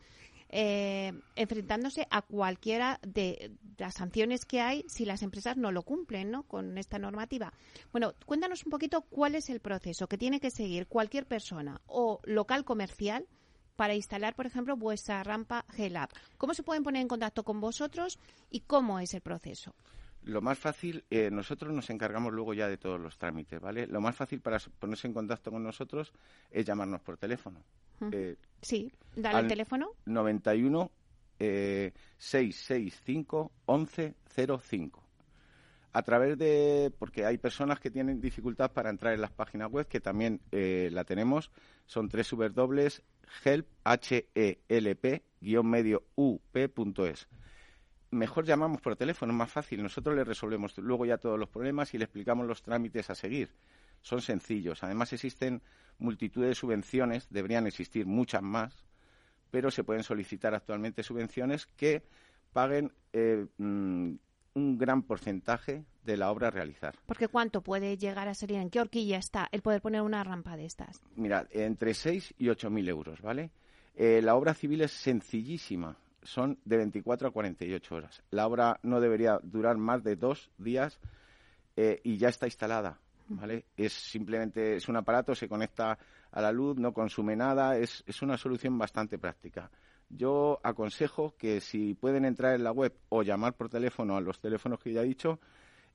eh, 0.52 1.12
enfrentándose 1.34 2.06
a 2.10 2.22
cualquiera 2.22 3.00
de 3.02 3.52
las 3.78 3.94
sanciones 3.94 4.44
que 4.44 4.60
hay 4.60 4.84
si 4.86 5.04
las 5.04 5.22
empresas 5.22 5.56
no 5.56 5.72
lo 5.72 5.82
cumplen 5.82 6.30
¿no? 6.30 6.44
con 6.44 6.78
esta 6.78 6.98
normativa. 6.98 7.52
Bueno, 7.90 8.12
cuéntanos 8.26 8.64
un 8.64 8.70
poquito 8.70 9.00
cuál 9.00 9.34
es 9.34 9.50
el 9.50 9.60
proceso 9.60 10.06
que 10.06 10.18
tiene 10.18 10.40
que 10.40 10.50
seguir 10.50 10.86
cualquier 10.86 11.26
persona 11.26 11.80
o 11.86 12.20
local 12.24 12.64
comercial 12.64 13.26
para 13.76 13.94
instalar, 13.94 14.36
por 14.36 14.46
ejemplo, 14.46 14.76
vuestra 14.76 15.24
rampa 15.24 15.64
GELAB. 15.70 16.10
¿Cómo 16.36 16.52
se 16.52 16.62
pueden 16.62 16.84
poner 16.84 17.00
en 17.00 17.08
contacto 17.08 17.42
con 17.42 17.60
vosotros 17.60 18.18
y 18.50 18.60
cómo 18.60 19.00
es 19.00 19.14
el 19.14 19.22
proceso? 19.22 19.74
Lo 20.24 20.40
más 20.40 20.58
fácil, 20.58 21.04
eh, 21.10 21.30
nosotros 21.30 21.72
nos 21.72 21.90
encargamos 21.90 22.32
luego 22.32 22.54
ya 22.54 22.68
de 22.68 22.76
todos 22.76 23.00
los 23.00 23.18
trámites, 23.18 23.60
¿vale? 23.60 23.86
Lo 23.86 24.00
más 24.00 24.14
fácil 24.14 24.40
para 24.40 24.58
ponerse 24.78 25.08
en 25.08 25.14
contacto 25.14 25.50
con 25.50 25.62
nosotros 25.62 26.12
es 26.50 26.64
llamarnos 26.64 27.00
por 27.00 27.16
teléfono. 27.16 27.62
Eh, 28.12 28.36
sí, 28.60 28.92
dale 29.16 29.40
el 29.40 29.48
teléfono. 29.48 29.90
91 30.06 30.90
eh, 31.38 31.92
665 32.18 33.50
1105. 33.66 35.02
A 35.94 36.02
través 36.02 36.38
de, 36.38 36.92
porque 36.98 37.26
hay 37.26 37.36
personas 37.36 37.80
que 37.80 37.90
tienen 37.90 38.20
dificultad 38.20 38.72
para 38.72 38.90
entrar 38.90 39.12
en 39.12 39.20
las 39.20 39.32
páginas 39.32 39.70
web, 39.70 39.86
que 39.86 40.00
también 40.00 40.40
eh, 40.50 40.88
la 40.92 41.04
tenemos, 41.04 41.50
son 41.86 42.08
tres 42.08 42.30
dobles 42.54 43.02
help, 43.44 43.66
h 43.84 44.28
e 44.34 44.58
l 44.68 44.94
p 44.96 45.22
medio 45.62 46.04
up.es 46.14 47.28
mejor 48.12 48.44
llamamos 48.44 48.80
por 48.80 48.94
teléfono, 48.94 49.32
es 49.32 49.38
más 49.38 49.50
fácil. 49.50 49.82
Nosotros 49.82 50.14
le 50.14 50.22
resolvemos 50.22 50.76
luego 50.78 51.04
ya 51.04 51.18
todos 51.18 51.38
los 51.38 51.48
problemas 51.48 51.92
y 51.94 51.98
le 51.98 52.04
explicamos 52.04 52.46
los 52.46 52.62
trámites 52.62 53.10
a 53.10 53.14
seguir. 53.14 53.50
Son 54.02 54.20
sencillos. 54.20 54.84
Además 54.84 55.12
existen 55.12 55.62
multitud 55.98 56.44
de 56.44 56.54
subvenciones, 56.54 57.28
deberían 57.30 57.66
existir 57.66 58.06
muchas 58.06 58.42
más, 58.42 58.84
pero 59.50 59.70
se 59.70 59.84
pueden 59.84 60.02
solicitar 60.02 60.54
actualmente 60.54 61.02
subvenciones 61.02 61.66
que 61.66 62.02
paguen 62.52 62.92
eh, 63.12 63.46
mm, 63.58 64.14
un 64.54 64.78
gran 64.78 65.02
porcentaje 65.02 65.84
de 66.04 66.16
la 66.16 66.30
obra 66.30 66.48
a 66.48 66.50
realizar. 66.50 66.94
Porque 67.06 67.28
¿cuánto 67.28 67.62
puede 67.62 67.96
llegar 67.96 68.28
a 68.28 68.34
ser? 68.34 68.52
¿En 68.52 68.70
qué 68.70 68.80
horquilla 68.80 69.18
está 69.18 69.48
el 69.52 69.62
poder 69.62 69.80
poner 69.80 70.02
una 70.02 70.22
rampa 70.24 70.56
de 70.56 70.66
estas? 70.66 71.00
Mira, 71.16 71.46
entre 71.50 71.94
6 71.94 72.34
y 72.38 72.48
8 72.48 72.68
mil 72.70 72.88
euros, 72.88 73.22
¿vale? 73.22 73.50
Eh, 73.94 74.20
la 74.22 74.34
obra 74.34 74.54
civil 74.54 74.82
es 74.82 74.90
sencillísima 74.90 75.96
son 76.22 76.58
de 76.64 76.76
24 76.76 77.28
a 77.28 77.30
48 77.30 77.94
horas. 77.94 78.22
La 78.30 78.46
obra 78.46 78.78
no 78.82 79.00
debería 79.00 79.38
durar 79.42 79.76
más 79.76 80.02
de 80.02 80.16
dos 80.16 80.50
días 80.58 81.00
eh, 81.76 82.00
y 82.04 82.16
ya 82.18 82.28
está 82.28 82.46
instalada. 82.46 82.98
¿vale? 83.28 83.66
Es 83.76 83.92
simplemente 83.92 84.76
es 84.76 84.88
un 84.88 84.96
aparato, 84.96 85.34
se 85.34 85.48
conecta 85.48 85.98
a 86.30 86.40
la 86.40 86.52
luz, 86.52 86.76
no 86.76 86.92
consume 86.92 87.36
nada, 87.36 87.76
es, 87.76 88.02
es 88.06 88.22
una 88.22 88.36
solución 88.36 88.78
bastante 88.78 89.18
práctica. 89.18 89.70
Yo 90.08 90.60
aconsejo 90.62 91.34
que 91.36 91.60
si 91.60 91.94
pueden 91.94 92.24
entrar 92.24 92.54
en 92.54 92.64
la 92.64 92.72
web 92.72 92.94
o 93.08 93.22
llamar 93.22 93.54
por 93.54 93.68
teléfono 93.68 94.16
a 94.16 94.20
los 94.20 94.40
teléfonos 94.40 94.80
que 94.80 94.92
ya 94.92 95.00
he 95.00 95.06
dicho, 95.06 95.40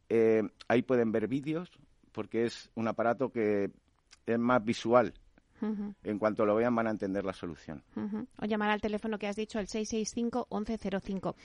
eh, 0.09 0.41
ahí 0.67 0.81
pueden 0.81 1.11
ver 1.11 1.27
vídeos, 1.27 1.69
porque 2.11 2.45
es 2.45 2.71
un 2.75 2.87
aparato 2.87 3.31
que 3.31 3.71
es 4.25 4.39
más 4.39 4.63
visual 4.63 5.13
en 5.61 6.19
cuanto 6.19 6.45
lo 6.45 6.55
vean 6.55 6.75
van 6.75 6.87
a 6.87 6.91
entender 6.91 7.25
la 7.25 7.33
solución. 7.33 7.83
O 8.41 8.45
llamar 8.45 8.69
al 8.69 8.81
teléfono 8.81 9.17
que 9.17 9.27
has 9.27 9.35
dicho, 9.35 9.59
el 9.59 9.67
665-1105. 9.67 11.35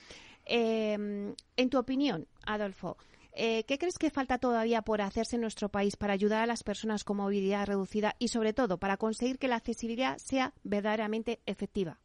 Eh, 0.45 1.35
en 1.55 1.69
tu 1.69 1.77
opinión, 1.77 2.27
Adolfo, 2.45 2.97
eh, 3.35 3.63
¿qué 3.63 3.79
crees 3.79 3.97
que 3.97 4.11
falta 4.11 4.37
todavía 4.37 4.83
por 4.83 5.01
hacerse 5.01 5.37
en 5.37 5.41
nuestro 5.41 5.69
país 5.69 5.95
para 5.95 6.13
ayudar 6.13 6.43
a 6.43 6.45
las 6.45 6.63
personas 6.63 7.03
con 7.03 7.17
movilidad 7.17 7.65
reducida 7.65 8.15
y, 8.19 8.27
sobre 8.27 8.53
todo, 8.53 8.77
para 8.77 8.97
conseguir 8.97 9.39
que 9.39 9.47
la 9.47 9.55
accesibilidad 9.55 10.17
sea 10.17 10.53
verdaderamente 10.63 11.39
efectiva? 11.45 11.99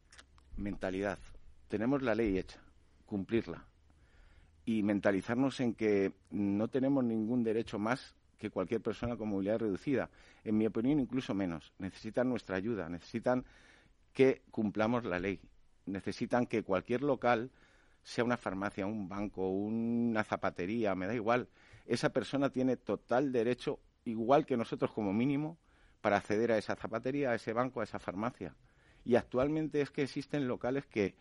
Mentalidad. 0.57 1.19
Tenemos 1.67 2.01
la 2.01 2.15
ley 2.15 2.37
hecha, 2.37 2.59
cumplirla. 3.05 3.65
Y 4.65 4.81
mentalizarnos 4.81 5.59
en 5.59 5.75
que 5.75 6.13
no 6.31 6.67
tenemos 6.67 7.03
ningún 7.03 7.43
derecho 7.43 7.77
más 7.77 8.15
que 8.39 8.49
cualquier 8.49 8.81
persona 8.81 9.17
con 9.17 9.29
movilidad 9.29 9.59
reducida. 9.59 10.09
En 10.43 10.57
mi 10.57 10.65
opinión, 10.65 10.99
incluso 10.99 11.35
menos. 11.35 11.73
Necesitan 11.77 12.29
nuestra 12.29 12.55
ayuda, 12.55 12.89
necesitan 12.89 13.45
que 14.13 14.41
cumplamos 14.49 15.05
la 15.05 15.19
ley, 15.19 15.39
necesitan 15.85 16.47
que 16.47 16.63
cualquier 16.63 17.03
local, 17.03 17.51
sea 18.01 18.23
una 18.23 18.37
farmacia, 18.37 18.87
un 18.87 19.07
banco, 19.07 19.49
una 19.49 20.23
zapatería, 20.23 20.95
me 20.95 21.05
da 21.05 21.13
igual, 21.13 21.49
esa 21.85 22.09
persona 22.09 22.49
tiene 22.49 22.77
total 22.77 23.31
derecho, 23.31 23.79
igual 24.05 24.45
que 24.45 24.57
nosotros 24.57 24.91
como 24.91 25.13
mínimo, 25.13 25.57
para 26.01 26.17
acceder 26.17 26.51
a 26.51 26.57
esa 26.57 26.75
zapatería, 26.75 27.31
a 27.31 27.35
ese 27.35 27.53
banco, 27.53 27.81
a 27.81 27.83
esa 27.83 27.99
farmacia. 27.99 28.55
Y 29.03 29.15
actualmente 29.15 29.81
es 29.81 29.91
que 29.91 30.03
existen 30.03 30.47
locales 30.47 30.85
que 30.85 31.15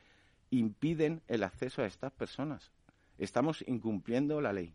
impiden 0.50 1.22
el 1.26 1.42
acceso 1.42 1.83
a 1.83 1.87
estas 1.87 2.12
personas. 2.12 2.72
Estamos 3.18 3.64
incumpliendo 3.66 4.40
la 4.40 4.52
ley. 4.52 4.74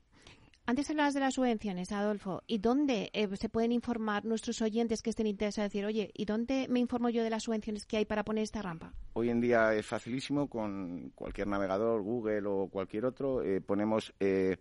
Antes 0.65 0.89
hablabas 0.89 1.13
de 1.13 1.19
las 1.19 1.33
subvenciones, 1.33 1.91
Adolfo. 1.91 2.41
¿Y 2.47 2.59
dónde 2.59 3.09
eh, 3.11 3.27
se 3.35 3.49
pueden 3.49 3.73
informar 3.73 4.23
nuestros 4.23 4.61
oyentes 4.61 5.01
que 5.01 5.09
estén 5.09 5.27
interesados? 5.27 5.73
Decir, 5.73 5.85
oye, 5.85 6.09
¿y 6.13 6.23
dónde 6.23 6.67
me 6.69 6.79
informo 6.79 7.09
yo 7.09 7.21
de 7.21 7.29
las 7.29 7.43
subvenciones 7.43 7.85
que 7.85 7.97
hay 7.97 8.05
para 8.05 8.23
poner 8.23 8.45
esta 8.45 8.61
rampa? 8.61 8.93
Hoy 9.11 9.29
en 9.29 9.41
día 9.41 9.73
es 9.73 9.85
facilísimo 9.85 10.49
con 10.49 11.11
cualquier 11.15 11.47
navegador, 11.47 12.01
Google 12.01 12.47
o 12.47 12.69
cualquier 12.69 13.03
otro. 13.03 13.43
Eh, 13.43 13.59
ponemos 13.59 14.13
eh, 14.21 14.55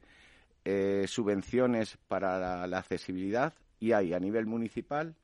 subvenciones 1.06 1.96
para 2.08 2.66
la, 2.66 2.78
accesibilidad 2.78 3.54
y 3.78 3.92
hay 3.92 4.12
a 4.12 4.18
nivel 4.18 4.46
municipal, 4.46 5.14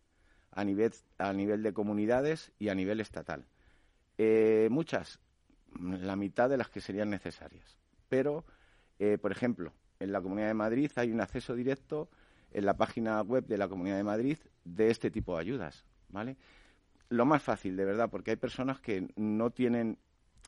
a 0.52 0.62
nivel, 0.62 0.92
a 1.18 1.32
nivel 1.32 1.64
de 1.64 1.72
comunidades 1.72 2.52
y 2.60 2.68
a 2.68 2.76
nivel 2.76 3.00
estatal. 3.00 3.46
muchas, 4.70 5.18
la 5.80 6.14
mitad 6.14 6.48
de 6.48 6.56
las 6.56 6.68
que 6.68 6.80
serían 6.80 7.10
necesarias. 7.10 7.76
Pero, 8.08 8.44
por 9.20 9.32
ejemplo, 9.32 9.72
en 10.00 10.12
la 10.12 10.20
Comunidad 10.20 10.48
de 10.48 10.54
Madrid 10.54 10.90
hay 10.96 11.10
un 11.10 11.20
acceso 11.20 11.54
directo 11.54 12.08
en 12.52 12.64
la 12.64 12.76
página 12.76 13.20
web 13.22 13.46
de 13.46 13.58
la 13.58 13.68
Comunidad 13.68 13.96
de 13.96 14.04
Madrid 14.04 14.38
de 14.64 14.90
este 14.90 15.10
tipo 15.10 15.34
de 15.34 15.40
ayudas, 15.40 15.84
¿vale? 16.08 16.36
Lo 17.10 17.24
más 17.24 17.42
fácil, 17.42 17.76
de 17.76 17.84
verdad, 17.84 18.10
porque 18.10 18.32
hay 18.32 18.36
personas 18.36 18.80
que 18.80 19.08
no 19.16 19.50
tienen 19.50 19.98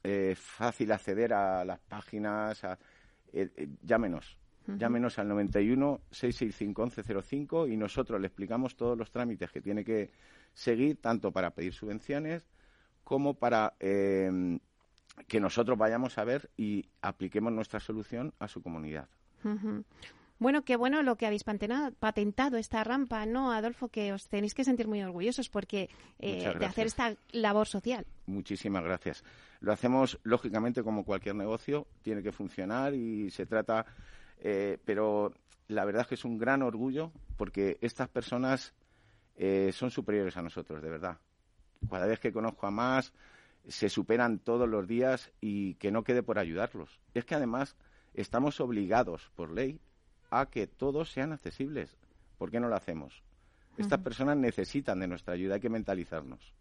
eh, 0.03 0.35
fácil 0.37 0.93
acceder 0.93 1.33
a 1.33 1.65
las 1.65 1.79
páginas, 1.81 2.65
a, 2.65 2.79
eh, 3.33 3.51
eh, 3.57 3.69
llámenos, 3.83 4.39
llámenos 4.67 5.19
al 5.19 5.27
91 5.29 6.01
665 6.11 6.83
1105 6.83 7.67
y 7.67 7.77
nosotros 7.77 8.21
le 8.21 8.29
explicamos 8.29 8.77
todos 8.77 8.97
los 8.97 9.11
trámites 9.11 9.51
que 9.51 9.61
tiene 9.61 9.85
que 9.85 10.11
seguir, 10.55 11.01
tanto 11.01 11.33
para 11.33 11.51
pedir 11.51 11.73
subvenciones 11.75 12.47
como 13.03 13.35
para 13.35 13.75
que 13.81 15.41
nosotros 15.41 15.77
vayamos 15.77 16.19
a 16.19 16.25
ver 16.25 16.51
y 16.57 16.89
apliquemos 17.03 17.53
nuestra 17.53 17.81
solución 17.81 18.33
a 18.39 18.47
su 18.47 18.63
comunidad. 18.63 19.09
Bueno, 20.41 20.65
qué 20.65 20.77
bueno 20.77 21.03
lo 21.03 21.17
que 21.17 21.27
habéis 21.27 21.45
patentado 21.45 22.57
esta 22.57 22.83
rampa, 22.83 23.27
¿no, 23.27 23.53
Adolfo? 23.53 23.89
Que 23.89 24.15
os 24.15 24.27
tenéis 24.27 24.55
que 24.55 24.65
sentir 24.65 24.89
muy 24.89 25.03
orgullosos 25.03 25.51
porque 25.51 25.91
eh, 26.19 26.51
de 26.59 26.65
hacer 26.65 26.87
esta 26.87 27.15
labor 27.33 27.69
social. 27.69 28.07
Muchísimas 28.25 28.83
gracias. 28.83 29.23
Lo 29.61 29.71
hacemos 29.71 30.19
lógicamente 30.23 30.83
como 30.83 31.05
cualquier 31.05 31.35
negocio, 31.35 31.87
tiene 32.01 32.23
que 32.23 32.33
funcionar 32.33 32.95
y 32.95 33.31
se 33.31 33.45
trata, 33.45 33.85
eh, 34.39 34.79
pero 34.83 35.35
la 35.69 35.85
verdad 35.85 36.03
es 36.03 36.09
que 36.09 36.15
es 36.15 36.25
un 36.25 36.39
gran 36.39 36.63
orgullo 36.63 37.13
porque 37.37 37.77
estas 37.83 38.09
personas 38.09 38.73
eh, 39.37 39.73
son 39.75 39.91
superiores 39.91 40.39
a 40.39 40.43
nosotros, 40.43 40.81
de 40.81 40.89
verdad. 40.89 41.19
Cada 41.89 42.07
vez 42.07 42.19
que 42.19 42.33
conozco 42.33 42.67
a 42.67 42.71
más, 42.71 43.13
se 43.69 43.91
superan 43.91 44.39
todos 44.39 44.67
los 44.67 44.89
días 44.89 45.33
y 45.43 45.75
que 45.75 45.91
no 45.91 46.03
quede 46.03 46.23
por 46.23 46.39
ayudarlos. 46.39 46.99
Es 47.13 47.27
que 47.27 47.35
además 47.35 47.77
estamos 48.15 48.61
obligados 48.61 49.31
por 49.35 49.53
ley 49.53 49.81
a 50.31 50.47
que 50.47 50.67
todos 50.67 51.11
sean 51.11 51.33
accesibles. 51.33 51.97
¿Por 52.39 52.51
qué 52.51 52.61
no 52.61 52.69
lo 52.69 52.77
hacemos? 52.77 53.23
Estas 53.79 54.01
personas 54.01 54.37
necesitan 54.37 55.01
de 55.01 55.09
nuestra 55.09 55.35
ayuda, 55.35 55.55
hay 55.55 55.61
que 55.61 55.71
mentalizarnos. 55.71 56.53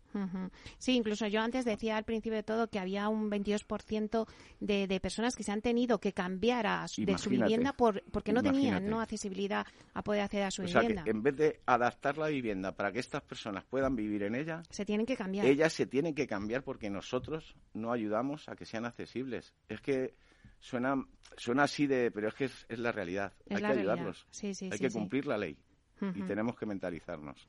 Sí, 0.80 0.96
incluso 0.96 1.28
yo 1.28 1.42
antes 1.42 1.66
decía 1.66 1.98
al 1.98 2.04
principio 2.04 2.36
de 2.36 2.44
todo 2.44 2.68
que 2.68 2.80
había 2.80 3.10
un 3.10 3.30
22% 3.30 4.28
de, 4.60 4.88
de 4.88 5.00
personas 5.00 5.36
que 5.36 5.44
se 5.44 5.52
han 5.52 5.62
tenido 5.62 6.00
que 6.00 6.14
cambiar 6.14 6.66
a 6.66 6.86
de 6.98 7.18
su 7.18 7.30
vivienda 7.30 7.74
por, 7.74 8.02
porque 8.12 8.34
no 8.34 8.42
tenían 8.42 8.90
no 8.90 9.02
accesibilidad 9.02 9.68
a 9.94 10.04
poder 10.04 10.22
acceder 10.22 10.46
a 10.46 10.52
su 10.52 10.64
vivienda. 10.64 11.04
en 11.06 11.22
vez 11.22 11.36
de 11.36 11.60
adaptar 11.66 12.18
la 12.18 12.28
vivienda 12.28 12.72
para 12.76 12.92
que 12.92 13.00
estas 13.00 13.22
personas 13.22 13.66
puedan 13.66 13.96
vivir 13.96 14.24
en 14.24 14.36
ella, 14.36 14.64
se 14.70 14.84
tienen 14.84 15.06
que 15.06 15.16
cambiar. 15.16 15.46
Ellas 15.46 15.74
se 15.74 15.86
tienen 15.86 16.16
que 16.16 16.26
cambiar 16.26 16.64
porque 16.64 16.90
nosotros 16.90 17.56
no 17.74 17.92
ayudamos 17.92 18.50
a 18.50 18.56
que 18.56 18.66
sean 18.66 18.86
accesibles. 18.86 19.54
Es 19.68 19.82
que 19.82 20.16
suena, 20.60 20.96
suena 21.38 21.64
así 21.64 21.88
de, 21.88 22.12
pero 22.12 22.30
es 22.30 22.34
que 22.34 22.46
es, 22.46 22.66
la 22.70 22.92
realidad. 22.92 23.34
Hay 23.50 23.58
que 23.58 23.66
ayudarlos. 23.66 24.28
Hay 24.42 24.80
que 24.80 24.90
cumplir 24.90 25.28
la 25.28 25.38
ley. 25.38 25.58
Y 26.16 26.22
tenemos 26.24 26.56
que 26.58 26.66
mentalizarnos. 26.66 27.48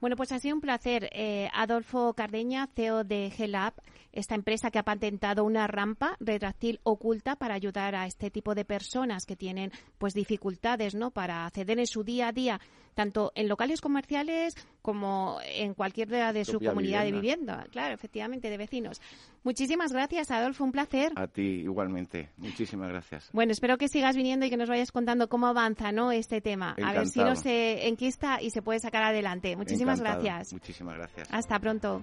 Bueno, 0.00 0.16
pues 0.16 0.30
ha 0.32 0.38
sido 0.38 0.54
un 0.54 0.60
placer. 0.60 1.08
Eh, 1.12 1.48
Adolfo 1.54 2.12
Cardeña, 2.12 2.68
CEO 2.74 3.02
de 3.02 3.30
GELAB, 3.30 3.72
esta 4.12 4.34
empresa 4.34 4.70
que 4.70 4.78
ha 4.78 4.82
patentado 4.82 5.42
una 5.44 5.66
rampa 5.66 6.16
retráctil 6.20 6.80
oculta 6.82 7.36
para 7.36 7.54
ayudar 7.54 7.94
a 7.94 8.06
este 8.06 8.30
tipo 8.30 8.54
de 8.54 8.66
personas 8.66 9.24
que 9.24 9.36
tienen 9.36 9.72
pues 9.96 10.12
dificultades, 10.12 10.94
¿no? 10.94 11.12
Para 11.12 11.46
acceder 11.46 11.78
en 11.78 11.86
su 11.86 12.04
día 12.04 12.28
a 12.28 12.32
día, 12.32 12.60
tanto 12.96 13.30
en 13.34 13.46
locales 13.46 13.82
comerciales 13.82 14.56
como 14.80 15.38
en 15.44 15.74
cualquier 15.74 16.08
de 16.08 16.44
su 16.44 16.58
comunidad 16.58 17.04
de 17.04 17.12
vivienda. 17.12 17.66
Claro, 17.70 17.94
efectivamente, 17.94 18.48
de 18.48 18.56
vecinos. 18.56 19.02
Muchísimas 19.44 19.92
gracias, 19.92 20.30
Adolfo, 20.30 20.64
un 20.64 20.72
placer. 20.72 21.12
A 21.14 21.26
ti 21.26 21.42
igualmente. 21.42 22.30
Muchísimas 22.38 22.88
gracias. 22.88 23.28
Bueno, 23.32 23.52
espero 23.52 23.76
que 23.76 23.88
sigas 23.88 24.16
viniendo 24.16 24.46
y 24.46 24.50
que 24.50 24.56
nos 24.56 24.68
vayas 24.68 24.92
contando 24.92 25.28
cómo 25.28 25.46
avanza, 25.46 25.92
¿no? 25.92 26.10
Este 26.10 26.40
tema. 26.40 26.74
A 26.82 26.92
ver 26.94 27.06
si 27.06 27.20
no 27.20 27.36
se 27.36 27.86
enquista 27.86 28.40
y 28.40 28.50
se 28.50 28.62
puede 28.62 28.80
sacar 28.80 29.02
adelante. 29.02 29.54
Muchísimas 29.56 30.00
gracias. 30.00 30.52
Muchísimas 30.54 30.96
gracias. 30.96 31.28
Hasta 31.30 31.58
pronto. 31.58 32.02